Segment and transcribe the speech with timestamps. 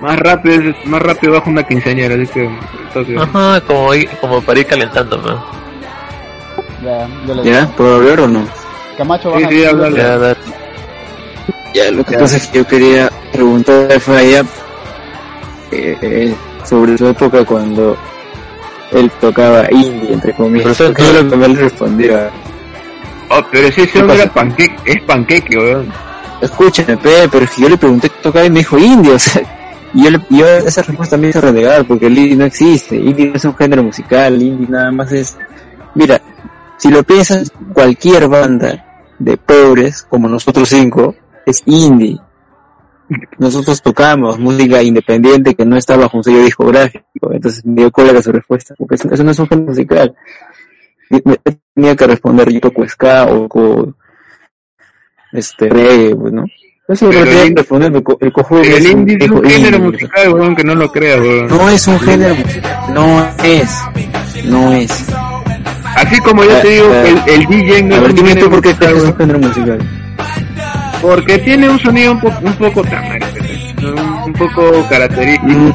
[0.00, 2.44] más rápido, es- más rápido bajo una quinceañera, así que...
[2.88, 3.90] entonces- Ajá, como,
[4.20, 5.44] como para ir calentando, ¿no?
[6.84, 7.66] Ya, le ¿Ya?
[7.76, 8.46] ¿Puedo hablar o no?
[8.96, 9.48] Camacho, Sí, baja.
[9.54, 9.96] sí, háblale.
[9.96, 10.36] Ya,
[11.74, 12.18] Ya, lo que Ya.
[12.18, 14.44] pasa es que yo quería preguntarle fue a ella
[15.70, 16.34] eh, eh,
[16.64, 17.96] sobre su época cuando
[18.92, 20.76] él tocaba indie, entre comillas.
[20.78, 22.30] Pero Porque yo lo que me le respondía,
[23.30, 25.92] Oh, pero ese ¿Qué hombre era panqueque, es panqueque, weón.
[26.40, 29.18] escúchame, pe, pero es que yo le pregunté qué tocaba y me dijo indie, o
[29.18, 29.42] sea,
[29.94, 33.34] y yo, yo esa respuesta me hizo renegar porque el indie no existe, indie no
[33.34, 35.38] es un género musical, indie nada más es,
[35.94, 36.20] mira,
[36.76, 38.84] si lo piensas, cualquier banda
[39.18, 42.20] de pobres, como nosotros cinco, es indie.
[43.38, 48.20] Nosotros tocamos música independiente que no está bajo un sello discográfico, entonces me dio cólera
[48.20, 50.14] su respuesta, porque eso, no es un género musical.
[51.74, 53.94] Tenía que responder yo toco ska o
[55.32, 56.44] este reggae, pues, ¿no?
[56.88, 59.18] Eso lo Pero que el que responder, el, co- el cojudo El es un indie
[59.20, 61.46] es un género indie, musical, weón, que no lo creas, weón.
[61.48, 63.70] No es un género musical, no es,
[64.44, 65.04] no es.
[65.96, 68.96] Así como yo te digo el, el DJ no es un género por qué musical,
[68.96, 69.78] es un género musical.
[71.02, 73.20] Porque tiene un sonido un, po- un poco tamal,
[74.26, 75.46] un, poco característico.
[75.52, 75.72] Mm,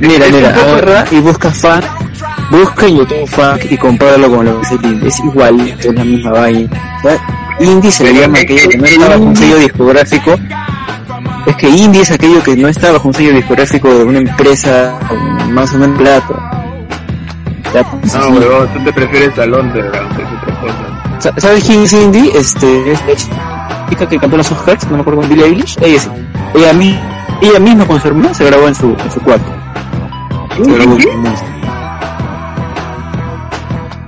[0.00, 1.84] Mira, mira, agarra y busca funk,
[2.50, 5.08] busca en YouTube funk y compáralo con lo que es el indie.
[5.08, 6.70] Es igualito, es la misma vaina.
[7.60, 10.34] Indie se le llama aquello que no está bajo un sello discográfico.
[11.46, 14.98] Es que indie es aquello que no está bajo un sello discográfico de una empresa
[15.50, 16.34] más o menos plata.
[17.74, 18.32] Ya, pues, No, así.
[18.32, 21.20] weón, tú te prefieres al underground, que es otra cosa.
[21.20, 22.32] Sa- ¿Sabes quién es indie?
[22.34, 23.14] Este, es la
[23.88, 25.76] chica que cantó las Oscars, no me acuerdo, Billie Eilish.
[25.82, 26.10] Ella sí.
[26.54, 26.72] Ella,
[27.42, 29.52] ella misma con su hermana se grabó en su, en su cuarto.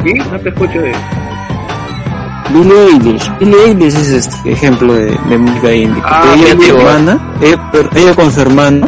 [0.05, 0.15] ¿Sí?
[0.31, 0.93] No te escucho de...
[2.51, 3.31] Billie Eilish.
[3.39, 6.03] Billie Eilish es este ejemplo de, de música indie.
[6.05, 8.87] Ah, ella, con hermana, ella, pero ella con su hermano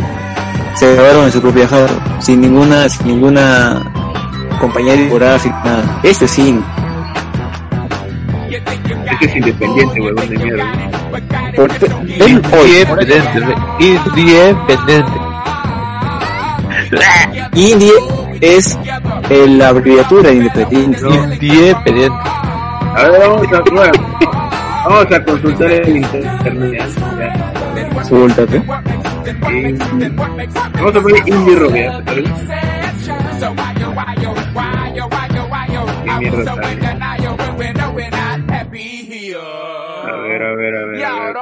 [0.75, 3.83] se grabaron en su propia jato, sin ninguna, sin ninguna
[4.61, 6.01] compañía discográfica, nada.
[6.03, 6.65] Este es indie.
[9.21, 10.65] Ese es independiente, weón, de mierda.
[11.57, 12.71] Porque él hoy,
[13.79, 15.13] Independiente, independiente.
[17.55, 17.93] indie
[18.41, 18.79] es
[19.31, 21.01] eh, la abreviatura de independiente.
[21.41, 22.17] Independiente.
[22.97, 23.93] A ver, vamos a, bueno,
[24.89, 26.73] vamos a consultar el internet.
[26.73, 26.87] ya.
[27.95, 28.57] Consúltate.
[29.51, 29.73] Y-
[30.75, 31.97] Vamos a poner indie rock, ¿ya?
[31.99, 32.31] ¿Te parece?
[36.05, 36.77] ¿Qué mierda está ahí?
[40.07, 41.33] A ver, a ver, a ver, a ver.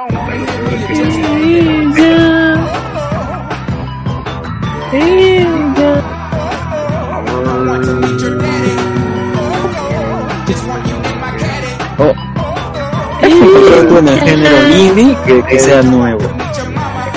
[13.89, 16.19] En el género indie que, que sea nuevo.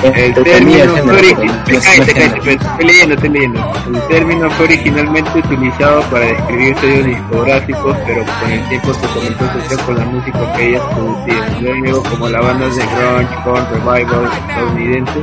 [0.02, 2.50] El término fue género, origi- porque no es- no cállate, es cállate, género.
[2.52, 3.72] estoy leyendo, estoy leyendo.
[3.94, 9.44] El término fue originalmente utilizado para describir sellos discográficos, pero con el tiempo se comenzó
[9.44, 11.80] a asociar con la música que ellas producían.
[11.82, 15.22] Luego, como las bandas de grunge, con revival estadounidenses,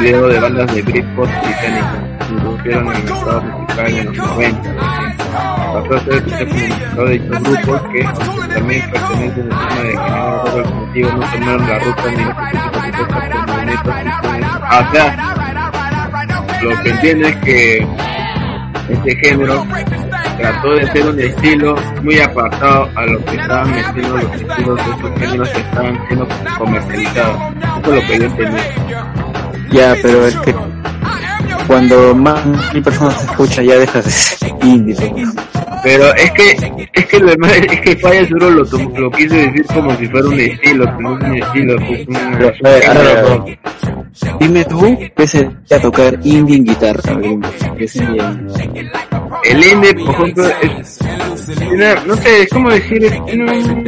[0.00, 4.74] luego de bandas de Britpop británicas, introdujeron el mercado musical en los 90.
[5.68, 10.44] Pasó a ser escuchado de estos grupos que, aunque también pertenecen al tema de género
[10.44, 14.58] rock alternativo, no tomaron la ruta ni la política propuesta por movimientos cristianos.
[14.68, 15.06] O sea,
[16.62, 17.86] lo que entiendo es que
[18.88, 19.66] este género
[20.38, 24.90] trató de ser un estilo muy apartado a lo que estaban metiendo los estilos de
[24.90, 26.28] estos géneros que estaban siendo
[26.58, 27.36] comercializados.
[27.82, 28.62] Eso es lo que yo entendí.
[29.70, 30.54] Ya, pero es que
[31.66, 34.96] cuando más mil personas se escucha ya dejas de ser indie.
[35.82, 39.64] Pero es que, es que lo demás, es que Falla seguro lo, lo quiso decir
[39.66, 42.06] como si fuera un estilo, es un estilo, pues.
[44.40, 47.16] Dime tú qué sería tocar indie en guitarra.
[47.78, 48.36] ¿Qué sería?
[49.44, 50.98] El indie, por ejemplo, es,
[51.56, 53.84] tiene- no sé, es como decir, es- tiene, un-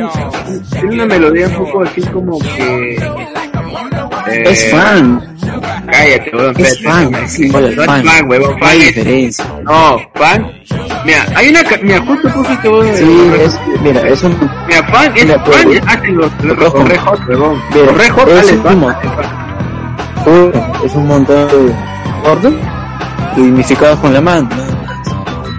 [0.70, 2.97] tiene una melodía un poco así como que...
[4.26, 5.36] eh, Es fan,
[5.91, 8.09] Cállate, weón, es espérate, fan, sí, no es fan.
[8.09, 9.44] hay fan es- diferencia.
[9.65, 10.53] No, fan,
[11.04, 15.12] mira, hay una, mira, justo puse este weón, Sí, es, mira, es un, mira, fan,
[15.16, 18.97] es Mira, fan, pues, hacen los, los, los Red Hot, es un fan,
[20.84, 21.74] es un montón de
[22.30, 22.59] orden
[23.36, 24.48] dignificados con la mano.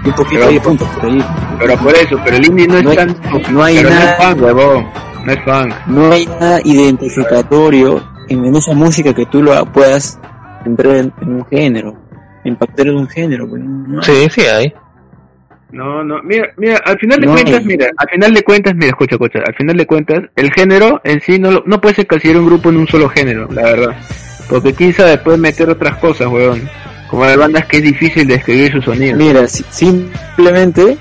[0.04, 1.24] Y un poquito Pero- ahí puntos por ahí.
[1.58, 3.16] Pero por eso, pero el indie no es No hay- tan,
[3.50, 4.10] no hay pero no nada.
[4.12, 4.86] es fan, huevón,
[5.24, 5.74] no es fan.
[5.86, 8.02] No hay nada identificatorio
[8.32, 10.18] en, en esa música que tú lo puedas
[10.64, 11.96] entrar en, en un género,
[12.44, 13.48] impactar en un género.
[13.48, 14.02] pues, no-.
[14.02, 14.72] Sí, sí hay.
[15.70, 17.64] No, no, mira, mira, al final de No cuentas, hay.
[17.64, 21.20] mira, al final de cuentas, mira, escucha, escucha, al final de cuentas, el género en
[21.22, 23.96] sí no, lo- no puede ser considerar un grupo en un solo género, la verdad.
[24.50, 26.60] Porque quién sabe, puede meter otras cosas, weón.
[27.08, 29.16] Como hay bandas que es difícil describir su sonido.
[29.16, 30.98] Mira, si- simplemente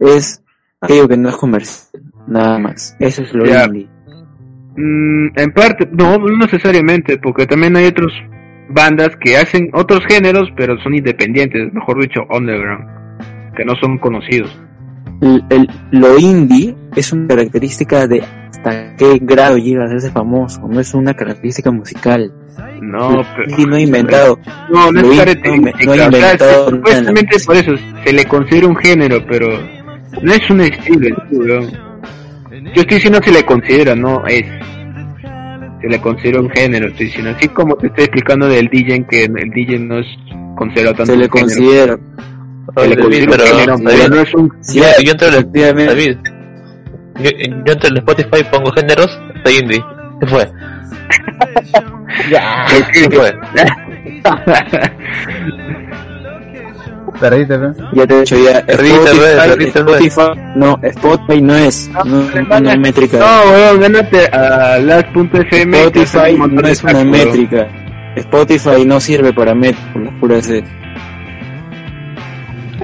[0.00, 0.42] es
[0.80, 2.96] aquello que no es comercial, nada más.
[2.98, 3.64] Eso es lo Ya.
[3.66, 3.88] indie.
[4.80, 8.12] Mm, en parte, no, no necesariamente, porque también hay otros
[8.70, 12.84] bandas que hacen otros géneros, pero son independientes, mejor dicho, underground,
[13.56, 14.56] que no son conocidos.
[15.20, 20.78] El, el- lo indie es una característica de hasta qué grado llega a famoso, no
[20.78, 22.32] es una característica musical.
[22.80, 23.56] No, pero...
[23.56, 24.38] indie no ha inventado.
[24.70, 25.84] No, no es característica.
[25.86, 27.72] no ha o sea, inventado se- supuestamente por eso
[28.04, 29.48] se le considera un género, pero
[30.22, 31.87] no es un estilo, weón.
[32.74, 34.44] Yo estoy diciendo se le considera, no es.
[35.80, 37.30] Se le considera un género, estoy diciendo.
[37.36, 40.06] Así como te estoy explicando del DJ, que el DJ no es
[40.56, 41.98] considerado tanto Se le considera.
[42.76, 44.52] Se le David, considera un pero, género, David, pero no es un...
[44.60, 45.86] Sí, yo, yo entro en el.
[45.86, 46.16] David,
[47.20, 49.84] yo, yo entro en el Spotify pongo géneros, soy indie.
[50.20, 50.50] ¿Qué fue?
[52.30, 53.32] Ya, ¿Qué fue?
[57.20, 57.66] perdiste, pe.
[57.92, 58.64] Ya te he dicho ya.
[58.66, 63.18] Perdiste, Spotify, no, Spotify no es, no, no, no es métrica.
[63.18, 65.90] No, weón, gánate a last.fm.
[65.90, 67.68] que Spotify no es una métrica.
[68.16, 70.64] Spotify no sirve para métrica, por la pura sed.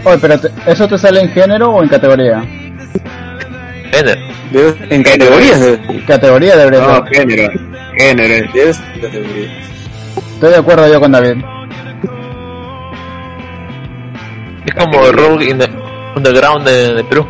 [0.04, 2.42] Oye, pero te- ¿eso te sale en género o en categoría?
[3.92, 4.20] Género.
[4.90, 7.14] En categorías de- Categoría debería No, ser.
[7.26, 7.52] género.
[7.96, 8.52] Género.
[8.52, 9.52] debes en categorías.
[10.34, 11.36] Estoy de acuerdo yo con David.
[14.76, 15.69] Es como rock in the
[16.17, 17.26] underground de, de Perú.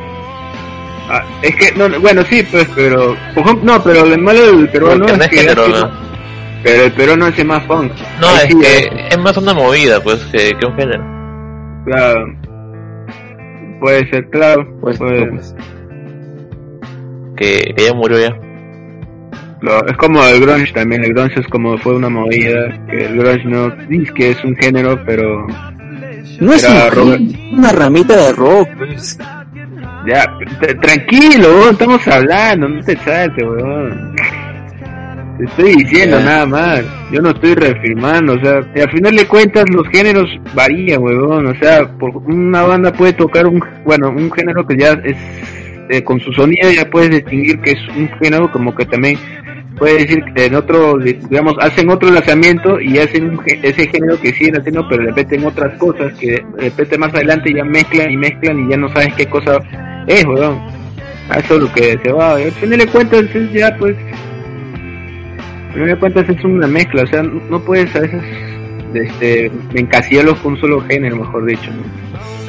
[1.11, 3.15] Ah, es que, no, no, bueno, sí, pues, pero...
[3.35, 5.37] por ejemplo, No, pero lo malo del peruano no es es que...
[5.39, 5.91] género, hace- ¿no?
[6.63, 7.93] Pero el peruano hace más funk.
[8.23, 11.05] No, Ahí es sí, que es más una movida, pues, que, que un género.
[11.85, 12.25] claro.
[13.81, 14.67] Puede ser, claro.
[14.81, 15.55] Pues, puede- pues.
[17.37, 18.35] Que, que ya murió ya.
[19.61, 23.19] Lo- es como el grunge también, el grunge es como fue una movida, que el
[23.19, 25.47] grunge no dice que es un género, pero
[26.41, 26.67] No es
[26.97, 28.69] un una ramita de rock.
[28.77, 29.19] pues.
[30.07, 30.27] ya,
[30.81, 34.15] tranquilo, weón, estamos hablando, no te salte, weón.
[35.39, 39.27] Te estoy diciendo nada más, yo no estoy reafirmando, o sea, y al final de
[39.27, 44.31] cuentas los géneros varían, weón, o sea, por una banda puede tocar un, bueno, un
[44.31, 45.17] género que ya es,
[45.91, 49.19] eh, con su sonido ya puedes distinguir que es un género como que también
[49.77, 54.59] puede decir que en otro, digamos, hacen otro lanzamiento y hacen ese género que siguen
[54.59, 58.71] haciendo, pero le otras cosas que de repente más adelante ya mezclan y mezclan y
[58.71, 59.59] ya no sabes qué cosa
[60.07, 60.59] es, weón.
[61.31, 62.35] A Eso es lo que se va.
[62.35, 63.97] Al final de cuentas es ya, pues,
[65.69, 68.23] al final de cuentas es una mezcla, o sea, no puedes a veces
[68.95, 71.71] este, encasillarlos con un solo género, mejor dicho.
[71.71, 72.44] ¿no?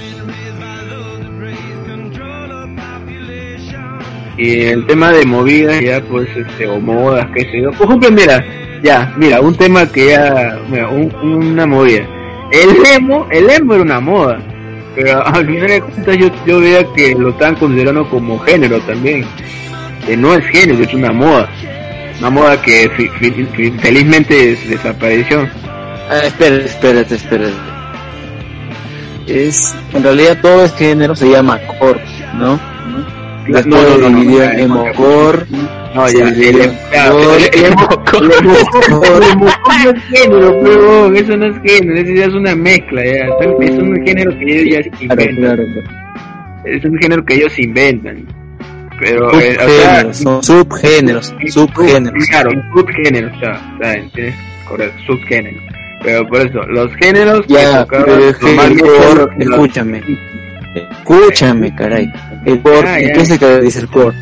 [4.37, 7.71] Y el tema de movidas, ya pues, este, o modas, qué sé yo.
[7.71, 8.43] Por ejemplo, mira,
[8.83, 12.05] ya, mira, un tema que ya, mira, un- una movida.
[12.51, 14.39] El emo, el emo era una moda,
[14.95, 19.25] pero al final de cuentas yo, yo veía que lo están considerando como género también.
[20.05, 21.49] Que no es género, es una moda.
[22.19, 22.89] Una moda que
[23.81, 25.47] felizmente des- desapareció.
[26.09, 27.53] Ah, espérate, espérate, espérate.
[29.27, 31.99] Es, en realidad todo este género se llama core,
[32.37, 32.59] ¿no?
[33.47, 34.67] Después No, no, no, no, dividió no, en
[35.95, 36.63] no, ya, el, género,
[41.13, 43.27] eso no es género, eso ya es una mezcla, ya.
[43.61, 45.35] Es un género que ellos ya inventan.
[45.37, 45.89] claro, claro.
[46.65, 48.27] Es un género que ellos inventan.
[48.99, 52.27] Pero, eh, o sea, Subgéneros, son subgéneros, subgéneros.
[52.27, 54.35] Claro, subgéneros, o sea, o sea, tienes
[54.67, 55.63] correcto, subgéneros.
[56.03, 58.29] Pero por eso, los géneros Ya, pero
[59.39, 60.01] escúchame,
[60.75, 62.11] escúchame, caray.
[62.45, 64.17] El core, Ah, ¿en qué se caracteriza el core?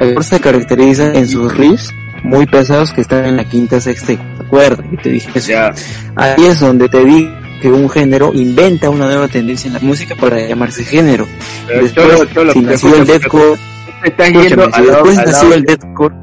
[0.00, 1.92] El core se caracteriza en sus riffs
[2.22, 4.84] muy pesados que están en la quinta, sexta y cuarta cuerda.
[4.92, 5.48] Y te dije eso.
[5.50, 5.72] Ya,
[6.16, 7.28] Ahí es donde te di
[7.60, 11.26] que un género inventa una nueva tendencia en la música para llamarse género.
[11.66, 13.58] pero Después, solo, solo, si nació el deathcore,
[14.02, 16.14] después nació el deathcore,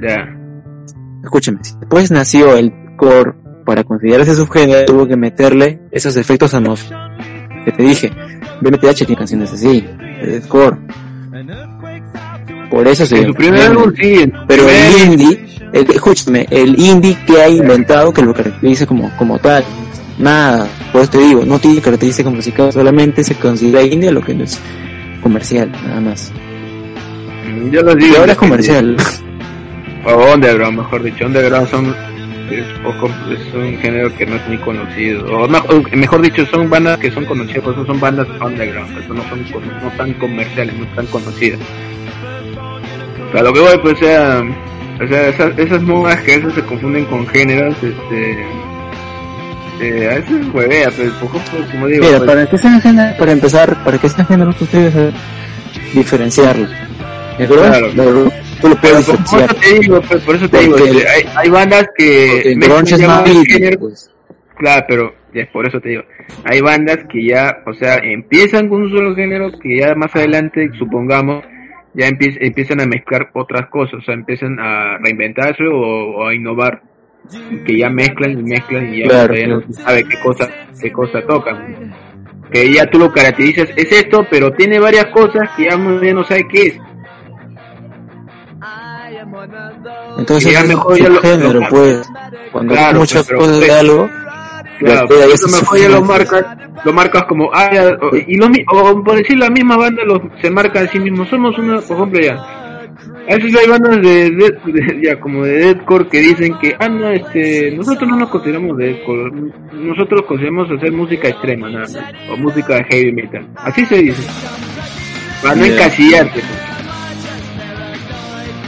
[0.00, 0.16] ya,
[1.22, 3.32] escúchame, si después nació el core
[3.64, 7.04] para considerarse subgénero, tuvo que meterle esos efectos atmosféricos
[7.64, 8.12] que te dije.
[8.60, 9.84] BMTH tiene canciones así,
[10.20, 10.76] el deathcore.
[12.70, 17.16] Por eso se en su primer álbum sí, Pero el indie, el, escúchame, el indie
[17.26, 19.64] que ha inventado que lo caracterice como, como tal.
[20.18, 24.44] Nada, pues te digo, no tiene característica musical, solamente se considera indie lo que no
[24.44, 24.60] es
[25.22, 26.32] comercial, nada más.
[27.70, 28.96] yo los digo, Y ahora es comercial.
[30.06, 31.94] o underground, mejor dicho, underground son
[32.50, 36.44] es poco es un género que no es ni conocido, o, no- o mejor dicho,
[36.46, 39.44] son bandas que son conocidas, por eso son bandas underground, por eso no son
[39.82, 41.60] no tan comerciales, no tan conocidas.
[43.28, 44.42] O sea, lo que voy pues sea
[45.02, 48.46] O sea, esas, esas modas que a veces se confunden con géneros, este...
[49.80, 52.04] Eh, a veces huevea, pero poco, pues, como digo...
[52.04, 55.12] Mira, pues, para que sean géneros, para empezar, para que sean géneros, tú debes saber
[55.94, 56.68] diferenciarlo.
[57.38, 57.64] ¿De acuerdo?
[57.92, 58.32] Claro.
[58.64, 61.06] Tú lo pero puedes por, por eso te digo, pues, por eso te digo, Porque
[61.06, 62.54] hay, hay bandas que...
[62.56, 64.10] Mezclan grunge es más géneros, pues.
[64.56, 66.02] Claro, pero ya, por eso te digo,
[66.44, 70.70] hay bandas que ya, o sea, empiezan con un solo género que ya más adelante,
[70.78, 71.44] supongamos,
[71.92, 76.34] ya empie- empiezan a mezclar otras cosas, o sea, empiezan a reinventarse o, o a
[76.34, 76.80] innovar,
[77.66, 80.48] que ya mezclan y mezclan y ya, Claro, ya no se sabe qué cosa,
[80.80, 81.92] qué cosa tocan.
[82.50, 86.46] Que ya tú lo caracterizas, es esto, pero tiene varias cosas que ya no sabe
[86.48, 86.78] qué es.
[90.18, 92.02] Entonces, ya es mejor ya un lo- género, lo- pues.
[92.52, 94.10] Cuando Claro, hay muchas pues, cosas de algo,
[94.78, 96.44] Claro, eso mejor ya lo marcas,
[96.84, 100.02] lo marcas como, ah, ya, o- y lo, mi- o por decir la misma banda
[100.04, 104.02] lo, se marca a sí mismo, somos una, por ejemplo ya, a veces hay bandas
[104.02, 108.16] de, death- de- ya como de deathcore que dicen que, ah no, este, nosotros no
[108.16, 109.30] nos consideramos de deathcore,
[109.72, 111.96] nosotros consideramos hacer música extrema, nada más,
[112.30, 114.22] o música de heavy metal, así se dice,
[115.40, 115.72] para no Ya.
[115.74, 116.73] encasillarte, pues.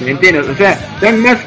[0.04, 0.48] ¿Me entiendes?
[0.48, 1.38] O sea, dan más,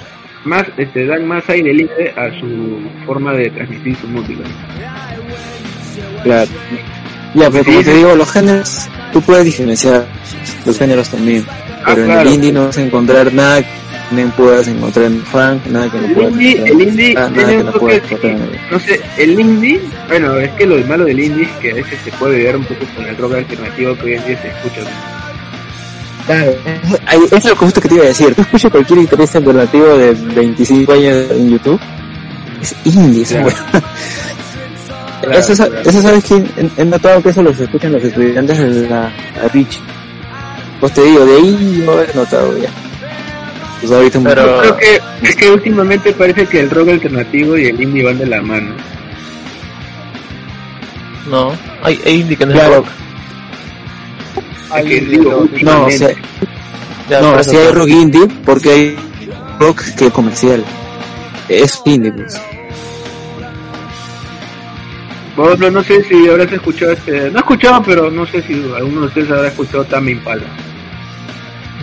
[0.46, 4.44] más, este, dan más aire libre a su forma de transmitir su música.
[6.24, 6.50] Claro.
[7.36, 10.06] Ya, pero como te digo, los géneros, tú puedes diferenciar
[10.65, 11.46] los géneros también.
[11.84, 13.68] Ah, Pero en el indie no vas a encontrar nada que
[14.12, 17.29] no puedas encontrar en funk, nada que no El puedas indie, encontrar el indie ah,
[17.29, 21.06] nada que no puedas encontrar en no sé, el indie, bueno, es que lo malo
[21.06, 23.96] del indie es que a veces se puede ver un poco con el rock alternativo
[23.96, 25.18] que hoy en día se escucha.
[26.29, 26.51] Claro,
[27.25, 28.36] eso es lo justo que te iba a decir.
[28.36, 31.79] Tú escuchas cualquier guitarrista alternativo de 25 años en YouTube,
[32.62, 33.48] es indie, esa Claro.
[33.71, 33.83] wea.
[35.21, 35.89] Claro, eso, claro.
[35.89, 36.43] eso sabes que
[36.77, 39.12] he, notado que eso los escuchan los estudiantes de la
[39.53, 39.79] Rich.
[40.79, 42.69] Pues te digo, de ahí yo he notado ya.
[43.81, 47.65] Pues ahorita un Pero- creo que es que últimamente parece que el rock alternativo y
[47.65, 48.71] el indie van de la mano.
[51.29, 51.51] No,
[51.83, 52.86] hay, hay indie que no es rock.
[54.77, 55.97] Es que digo, No, o últimamente.
[55.97, 56.15] sea,
[57.09, 58.95] Ya, no, si hay rock indie, porque hay
[59.59, 60.63] rock que es comercial.
[61.47, 62.39] Es indie, pues.
[65.35, 68.53] Por ejemplo, no sé si habrás escuchado este, no he escuchado, pero no sé si
[68.75, 70.43] alguno de ustedes habrá escuchado Tame Impala.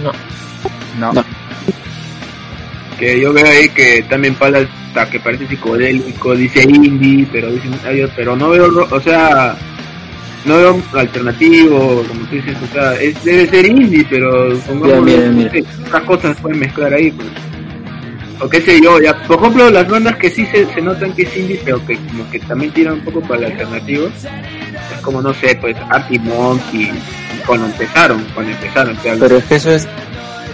[0.02, 0.12] No.
[1.00, 1.12] No.
[1.14, 1.25] No.
[2.99, 8.11] Que yo veo ahí que Tame Impala hasta que parece psicodélico, dice indie, pero Dios,
[8.14, 9.57] pero no veo, o sea,
[10.47, 15.11] no veo alternativo, como tú dices, o sea, es, debe ser indie, pero pongamos
[15.87, 17.29] otras cosas pueden mezclar ahí, pues.
[18.38, 21.23] O qué sé yo, ya, por ejemplo, las bandas que sí se, se notan que
[21.23, 25.23] es indie, pero que como que también tiran un poco para el alternativo, es como,
[25.23, 26.91] no sé, pues, Arctic Monkey,
[27.47, 29.17] cuando empezaron, cuando empezaron, te.
[29.17, 29.88] Pero es que eso es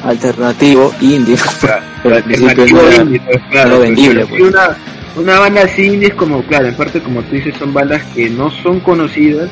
[0.04, 1.37] alternativo indie.
[1.61, 4.42] Claro, pero alternativo era- indie, pues, claro, no vendible, pues.
[4.42, 4.76] una,
[5.16, 8.30] una banda así indie es como, claro, en parte como tú dices, son bandas que
[8.30, 9.50] no son conocidas,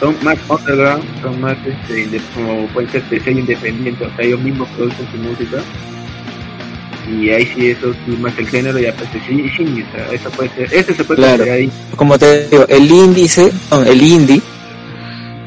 [0.00, 4.40] son más underground, son más, este, como pueden ser de sello independiente, o sea, ellos
[4.42, 5.58] mismos producen su música.
[7.08, 10.28] Y ahí sí, eso sí, más el género, ya pues sí, sí, o sea, eso
[10.30, 11.44] puede ser, ese se puede Claro.
[11.52, 11.70] ahí.
[11.94, 13.52] Como te digo, el índice,
[13.86, 14.42] el indie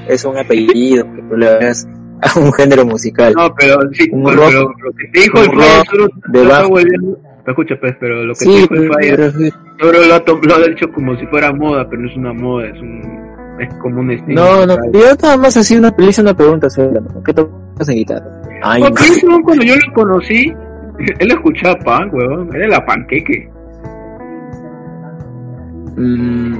[0.08, 1.86] es un apellido que tú le das
[2.22, 3.34] a un género musical.
[3.36, 6.44] No, pero sí, Un pero, rock- pero lo que te dijo el Fire solo, de
[6.48, 6.76] bajo.
[7.46, 10.14] te escucha pues, pero lo que te sí, dijo el Fire pero, pero- Solo lo
[10.16, 13.19] ha, lo ha hecho como si fuera moda, pero no es una moda, es un
[13.60, 14.42] es como un estilo.
[14.42, 17.24] no, no, yo nada más así una, le hice una pregunta ¿no?
[17.24, 18.26] ¿qué tocas en guitarra?
[18.64, 20.54] Ay, weón, cuando yo lo conocí,
[21.20, 23.50] él escuchaba punk, weón, era la panqueque.
[25.96, 26.56] mm,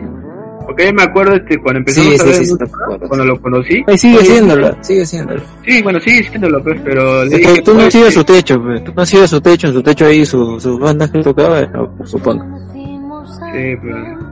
[0.66, 3.26] Porque yo me acuerdo este, cuando sí, empezamos a sí, ver sí, sí, música, cuando
[3.26, 3.84] lo conocí.
[3.88, 5.42] Ay, sigue oye, siéndolo, sigue siéndolo.
[5.66, 8.12] Sí, bueno, sigue siéndolo, pues, pero le Es dije, tú no pues, has sido que-
[8.12, 8.84] su techo, pues.
[8.84, 11.62] tú no has sido su techo, en su techo ahí su- sus bandas que tocaba,
[11.68, 12.44] no, supongo.
[13.54, 14.29] Sí, pero...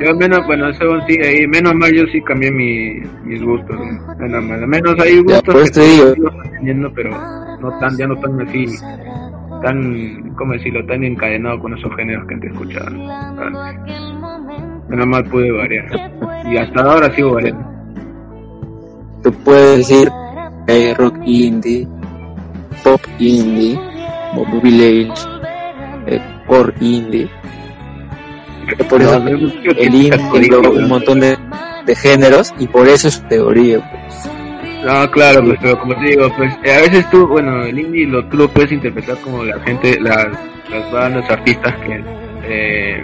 [0.00, 4.14] Yo menos, bueno, weón sí, ahí, menos mal yo sí cambié mi, mis gustos, ¿no?
[4.16, 4.66] menos mal.
[4.66, 6.14] Menos hay Ya, gustos por que eso te digo.
[6.14, 7.10] sigo manteniendo, pero
[7.60, 8.66] no tan, ya no tan así,
[9.62, 10.86] tan, ¿cómo decirlo?
[10.86, 12.86] Tan encadenado con esos géneros que antes escuchaba.
[12.86, 13.52] antes.
[14.88, 15.84] Menos mal pude variar.
[16.50, 17.64] Y hasta ahora sigo variando.
[19.22, 20.08] Tú puedes decir
[20.66, 21.88] que hay rock indie,
[22.84, 23.78] pop indie,
[24.34, 25.12] Bob Village,
[26.06, 27.28] eh, core indie.
[28.76, 31.38] Que por eso el indie un montón de,
[31.86, 33.78] de géneros y por eso es su teoría.
[33.78, 34.38] pues.
[34.84, 38.06] No, claro, pues, pero como te digo, pues eh, a veces tú, bueno, el indie
[38.06, 40.26] lo, tú lo puedes interpretar como la gente, las,
[40.70, 42.04] las bandas, artistas que,
[42.44, 43.02] eh,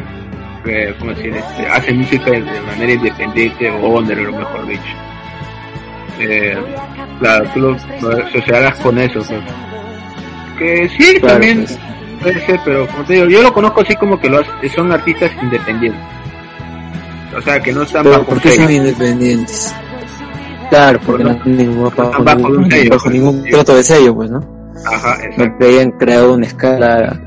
[0.64, 1.34] que, ¿cómo decir?
[1.34, 4.82] Este, hacen música de, manera independiente o under, lo mejor dicho.
[6.20, 6.56] Eh,
[7.18, 9.40] claro, tú lo, lo asociarás con eso, pues.
[10.58, 11.78] Que sí, Claro, también pues.
[12.24, 14.90] Puede ser, pero como te digo, yo lo conozco así como que lo hace- son
[14.92, 16.00] artistas independientes.
[17.36, 18.62] O sea, que no están Pero bajo ¿por qué sello.
[18.64, 19.74] son independientes?
[20.70, 23.50] Claro, porque no tienen ningún, bajo, están bajo ningún- sello, bajo ningún sí.
[23.50, 24.38] trato de sello, pues, ¿no?
[24.86, 25.58] Ajá, No exacto.
[25.58, 27.20] que hayan creado una escala,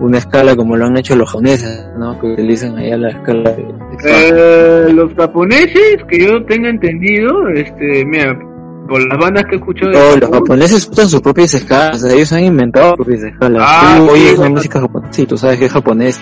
[0.00, 2.18] una escala como lo han hecho los japoneses, ¿no?
[2.20, 3.66] Que utilizan allá la escala de
[4.04, 8.38] Eh, los japoneses, que yo tenga entendido, este, mira,
[8.86, 12.44] por las bandas que No, los japoneses usan sus propias escalas, o sea, ellos han
[12.44, 13.62] inventado sus propias escalas.
[13.66, 14.54] Ah, tú sí, oyes una bueno.
[14.56, 16.20] música japonesa, sí, tú sabes que es japonés.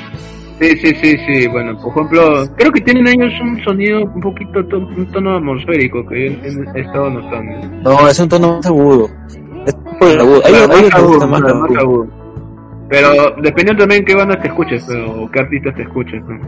[0.61, 1.49] Sí, sí, sí, sí.
[1.49, 6.07] Bueno, por ejemplo, creo que tienen ellos un sonido un poquito, to- un tono atmosférico
[6.07, 7.69] que yo he, he estado notando.
[7.83, 9.11] No, es un tono más agudo.
[9.67, 10.43] Es por el agudo.
[10.45, 12.07] Hay, hay agudo, más agudo.
[12.89, 13.09] Pero
[13.43, 16.23] dependiendo también qué bandas te escuches, pero, o qué artistas te escuches.
[16.25, 16.39] ¿no?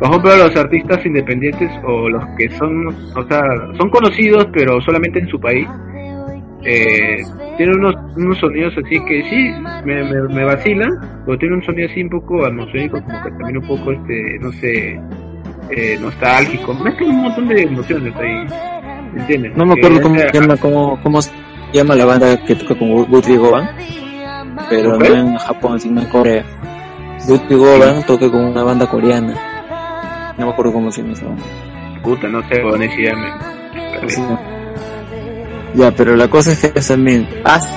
[0.00, 3.42] Por ejemplo, los artistas independientes o los que son, o sea,
[3.78, 5.68] son conocidos pero solamente en su país,
[6.64, 7.18] eh,
[7.58, 9.52] tienen unos, unos sonidos así que sí,
[9.84, 10.90] me, me, me vacilan,
[11.26, 14.50] pero tiene un sonido así un poco atmosférico, como que también un poco, este, no
[14.52, 15.00] sé,
[15.70, 16.72] eh, nostálgico.
[16.74, 18.46] Mezcla un montón de emociones ahí,
[19.16, 19.54] ¿entiendes?
[19.54, 21.32] No me Que acuerdo cómo se llama, cómo, cómo se
[21.74, 23.68] llama la banda que toca con Guthrie Govan,
[24.70, 25.08] pero ¿Ok?
[25.08, 26.44] no en Japón, sino en Corea.
[27.28, 29.34] Guthrie Govan toca con una banda coreana.
[30.40, 31.36] No me acuerdo cómo se llama.
[32.02, 34.06] Puta, no sé, bueno, si ya me...
[34.06, 34.18] Es.
[35.74, 37.68] Ya, pero la cosa es que también hace,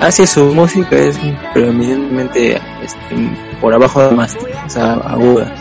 [0.00, 1.18] hace su música es
[1.52, 3.16] predominantemente este,
[3.60, 4.36] por abajo de más,
[4.66, 5.52] o sea, aguda.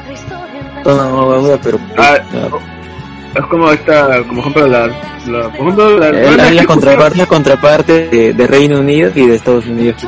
[0.83, 6.09] Tono aguda, pero Ah, la- Es como esta, como ejemplo, la, la, por ejemplo, la,
[6.09, 10.07] es la, es la contraparte, la contraparte de, de Reino Unido y de Estados Unidos,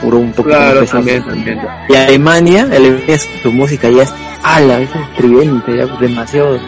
[0.00, 1.60] son un, puro un poco Claro, más también, también.
[1.88, 4.12] Y Alemania, Alemania su música ya es
[4.42, 6.58] ala, es estridente, ya demasiado,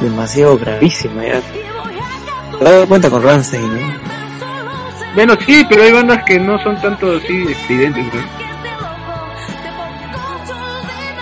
[0.00, 1.40] demasiado gravísima, ya.
[2.58, 4.14] Te das cuenta con Rammstein, ¿no?
[5.14, 8.44] Bueno, sí, pero hay bandas que no son tanto así estridentes, ¿no?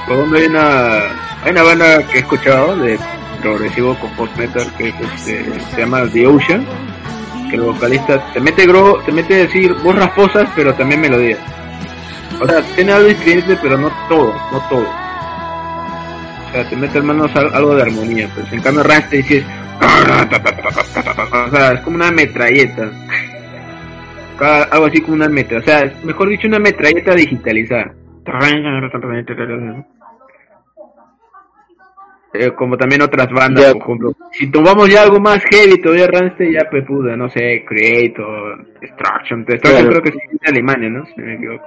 [0.07, 0.99] Por ejemplo, hay una,
[1.45, 2.99] hay una banda que he escuchado de
[3.43, 6.65] progresivo con post metal que es, este, se llama The Ocean,
[7.53, 11.39] que el vocalista te mete gro, te mete a decir voz rasposas, pero también melodías.
[12.41, 14.87] O sea, tiene algo estridente, pero no todo, no todo.
[16.49, 19.45] O sea, te mete al- algo de armonía, pues en cambio Rammstein sí es
[21.33, 22.91] o sea, es como una metralleta.
[24.73, 27.93] Algo así como una metra, o sea, mejor dicho, una metralleta digitalizada.
[32.35, 34.13] Eh, como también otras bandas, por ejemplo.
[34.33, 39.45] Si tomamos ya algo más heavy, todavía Rammstein ya pepuda, no sé, Create o Destruction.
[39.45, 39.89] Destruction Claro.
[39.91, 41.05] creo que sí es de Alemania, ¿no?
[41.05, 41.65] Si no me equivoco.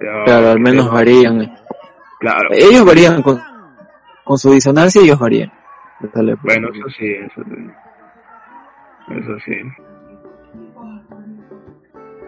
[0.00, 1.42] Pero- Claro, al menos varían.
[1.42, 1.54] eh.
[2.18, 2.48] Claro.
[2.52, 3.40] Ellos varían con,
[4.24, 5.52] con su disonancia, ellos varían.
[6.12, 6.56] Dale, pues.
[6.56, 7.70] Bueno, eso sí, eso sí.
[9.16, 9.52] Eso sí.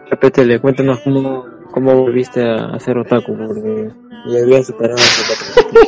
[0.09, 3.89] Repétele, cuéntanos cómo, cómo volviste a hacer otaku, porque
[4.27, 4.97] ya había superado.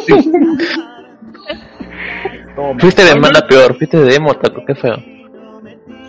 [2.80, 4.96] Fuiste de mala peor, fuiste de emo, taco, qué feo.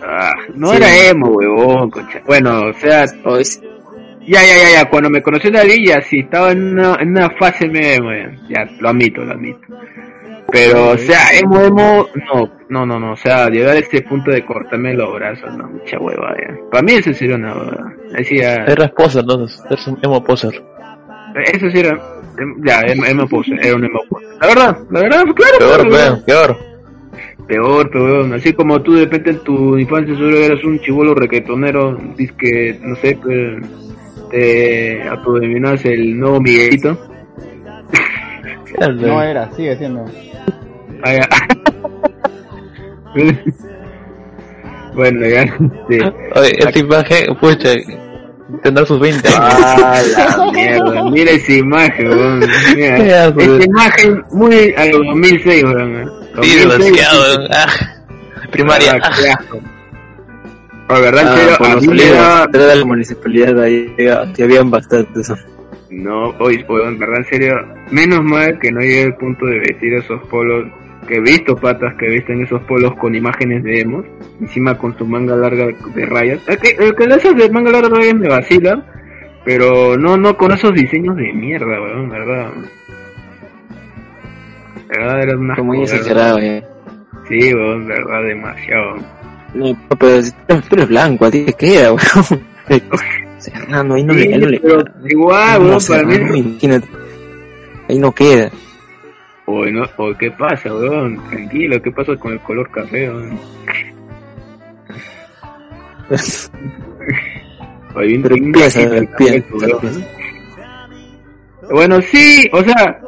[0.05, 0.77] Ah, no Sí.
[0.77, 2.21] era emo, huevón, concha.
[2.25, 3.61] Bueno, o sea, Oh, es-
[4.21, 7.09] ya, ya, ya, ya, cuando me conocí en la ya sí, estaba en una, en
[7.09, 8.11] una fase medio emo,
[8.49, 9.59] ya, ya, lo admito, lo admito.
[10.51, 14.29] Pero, o sea, emo, emo, no, no, no, no, o sea, llegar a este punto
[14.29, 16.55] de cortarme los brazos, no, mucha hueva, ya.
[16.69, 17.93] Para mí eso sería una hueva.
[18.11, 20.61] Decía, Eras poser, entonces, eres un emo poser.
[21.35, 21.99] Eso sí era,
[22.37, 24.25] em, ya, emo, emo pose, era un pose.
[24.39, 25.57] La verdad, la verdad, claro.
[25.59, 26.57] Peor, peor, peor.
[27.47, 31.99] Peor, peor, así como tú de repente en tu infancia solo eras un chivolo requetonero,
[32.37, 33.61] que no sé, que
[34.31, 36.97] te autodenominabas el nuevo Miguelito.
[38.95, 40.05] No era, sigue siendo.
[41.03, 41.29] Ah, ya.
[44.95, 45.43] bueno, ya.
[45.43, 47.69] este, Oye, esta imagen, pucha,
[48.63, 49.39] tendrá sus 20 años.
[49.41, 51.03] Ah, la mierda.
[51.11, 52.39] Mira esa imagen, weón.
[52.75, 53.27] Mira,
[53.65, 56.11] imagen muy a los 2006, weón.
[56.41, 57.47] Sí, 2006, demasiado.
[57.51, 57.67] Ah,
[58.51, 58.99] primaria.
[59.01, 59.59] Ah, qué asco.
[60.89, 63.59] La verdad, en Ah, serio, por a los mí me salidos da- de la municipalidad
[63.63, 65.31] ahí, ya, ya habían bastantes.
[65.89, 67.55] No, weón, en verdad, en serio,
[67.91, 70.65] menos mal que no llegué al punto de vestir esos polos,
[71.05, 74.05] que he visto patas que visten esos polos con imágenes de emos,
[74.39, 76.39] encima con su manga larga de rayas.
[76.47, 78.83] El que, el que de manga larga de rayas me vacila,
[79.45, 82.51] pero no, no con esos diseños de mierda, weón, verdad.
[84.89, 86.63] verdad, era una muy exagerado, ya.
[87.27, 88.95] Sí, weón, verdad, demasiado.
[89.53, 92.43] No, pero si tú tú eres blanco, a ti te queda, weón.
[93.37, 94.93] Serrano, ahí no le, Sí, ahí no le pero queda.
[95.09, 96.87] igual, No, weón, para mí imagínate.
[97.89, 98.49] Ahí no queda.
[99.45, 99.83] Oye, no,
[100.17, 101.21] ¿qué pasa, weón?
[101.29, 103.39] Tranquilo, ¿qué pasa con el color café, weón?
[107.93, 108.79] Pero bien piensa.
[111.71, 112.99] Bueno, sí, o sea,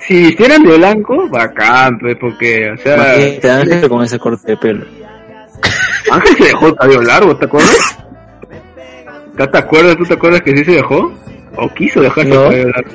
[0.00, 4.56] si hicieran de blanco, bacán, pues, porque, o sea, Imagínate Ángel con ese corte de
[4.56, 4.84] pelo.
[6.10, 7.98] Ángel se dejó el cabello largo, ¿te acuerdas?
[9.38, 9.96] ¿Ya ¿Te acuerdas?
[9.96, 11.12] ¿Tú te acuerdas que sí se dejó?
[11.56, 12.44] ¿O quiso dejarse No.
[12.44, 12.90] el cabello largo?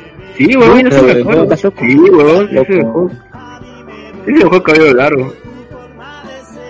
[0.45, 1.31] Sí, se No, dejó.
[1.31, 1.77] no, estás loco.
[1.81, 2.73] Sí, huevón, sí se Loco.
[2.73, 3.11] dejó.
[4.25, 5.33] Sí se dejó el cabello largo.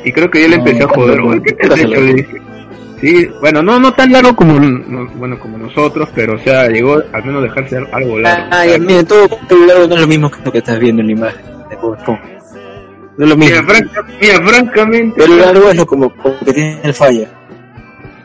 [0.03, 1.27] Y creo que yo le No, empecé a joder, loco.
[1.29, 1.93] güey, ¿qué te has Déjalo.
[1.95, 2.01] hecho?
[2.05, 2.41] Le dije.
[3.01, 7.01] Sí, bueno, no, no tan largo como, no- bueno, como nosotros, pero o sea, llegó
[7.11, 8.47] al menos dejarse al- algo largo.
[8.51, 11.07] Ah, miren, todo pelo largo no es lo mismo que lo que estás viendo en
[11.07, 12.23] la imagen de Bob Esponja.
[13.17, 13.55] No es lo mismo.
[13.55, 15.21] Mira, franca- mira, francamente.
[15.21, 17.27] Pelo largo es lo como, como que tiene el falla.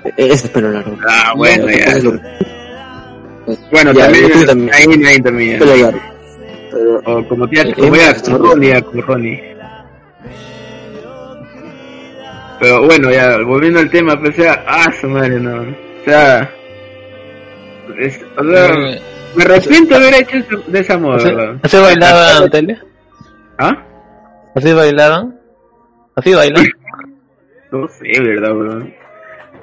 [0.05, 0.95] E- Ese es pelo largo.
[1.09, 1.77] Ah, bueno, No, ya.
[1.79, 2.21] es lo-
[3.71, 4.71] Bueno, Ya, también, yo también.
[5.07, 5.59] ahí termina.
[5.59, 9.57] Pero, O como tía, Eh, como eh, ya, Ronnie, ya, con Ronnie.
[12.61, 15.61] Pero bueno, ya, volviendo al tema, pues, o sea, ah, su madre, no.
[15.61, 16.51] O sea,
[17.99, 19.01] es- o sea, Eh,
[19.35, 21.57] me arrepiento de haber hecho eso- de esa moda, ¿Así, ¿verdad?
[21.63, 22.79] así bailaban, Tele?
[23.59, 23.77] ¿Ah?
[24.55, 25.39] ¿Así bailaban?
[26.15, 26.65] ¿Así bailan?
[27.73, 28.87] No sé, ¿verdad, bro?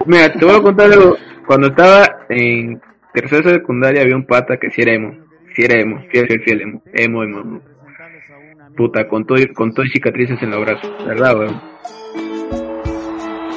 [0.06, 1.16] Mira, te voy a contar algo.
[1.48, 2.80] Cuando estaba en
[3.14, 5.16] tercera secundaria había un pata que sí era emo.
[5.56, 6.84] Sí era emo, fiel, fiel, fiel, emo.
[6.94, 7.62] Emo, emo, emo.
[8.76, 11.62] Puta, con todo, con todo y cicatrices en los brazos, ¿verdad, weón?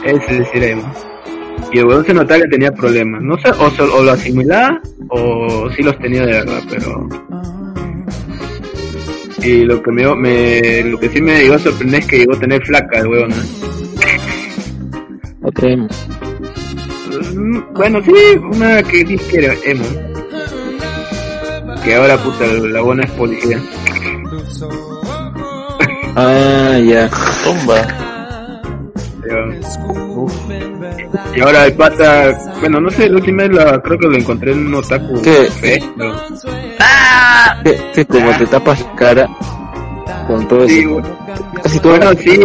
[0.05, 0.92] Ese sí era emo.
[1.73, 3.23] Y el weón se notaba que tenía problemas.
[3.23, 7.09] No sé, o, o lo asimilaba o sí los tenía de verdad, pero...
[9.42, 12.40] Y lo que me, lo que sí me llegó a sorprender es que llegó a
[12.40, 13.37] tener flaca el weón, ¿no?
[15.42, 16.09] no creemos.
[17.35, 18.12] Mm, Bueno, sí,
[18.52, 19.85] una que dice que era emo.
[21.85, 23.61] Que ahora, puta, la buena es policía.
[26.18, 27.11] Ah, ya.
[27.44, 27.76] Tumba.
[31.35, 34.52] Y ahora el pata, bueno, no sé, la última vez la, creo que lo encontré
[34.52, 35.48] en un otaku ¿Qué?
[37.94, 39.29] que como te tapas la cara
[40.26, 40.88] con todo Sí, eso.
[40.90, 41.09] bueno,
[41.62, 42.40] Casi toda bueno, la, sí,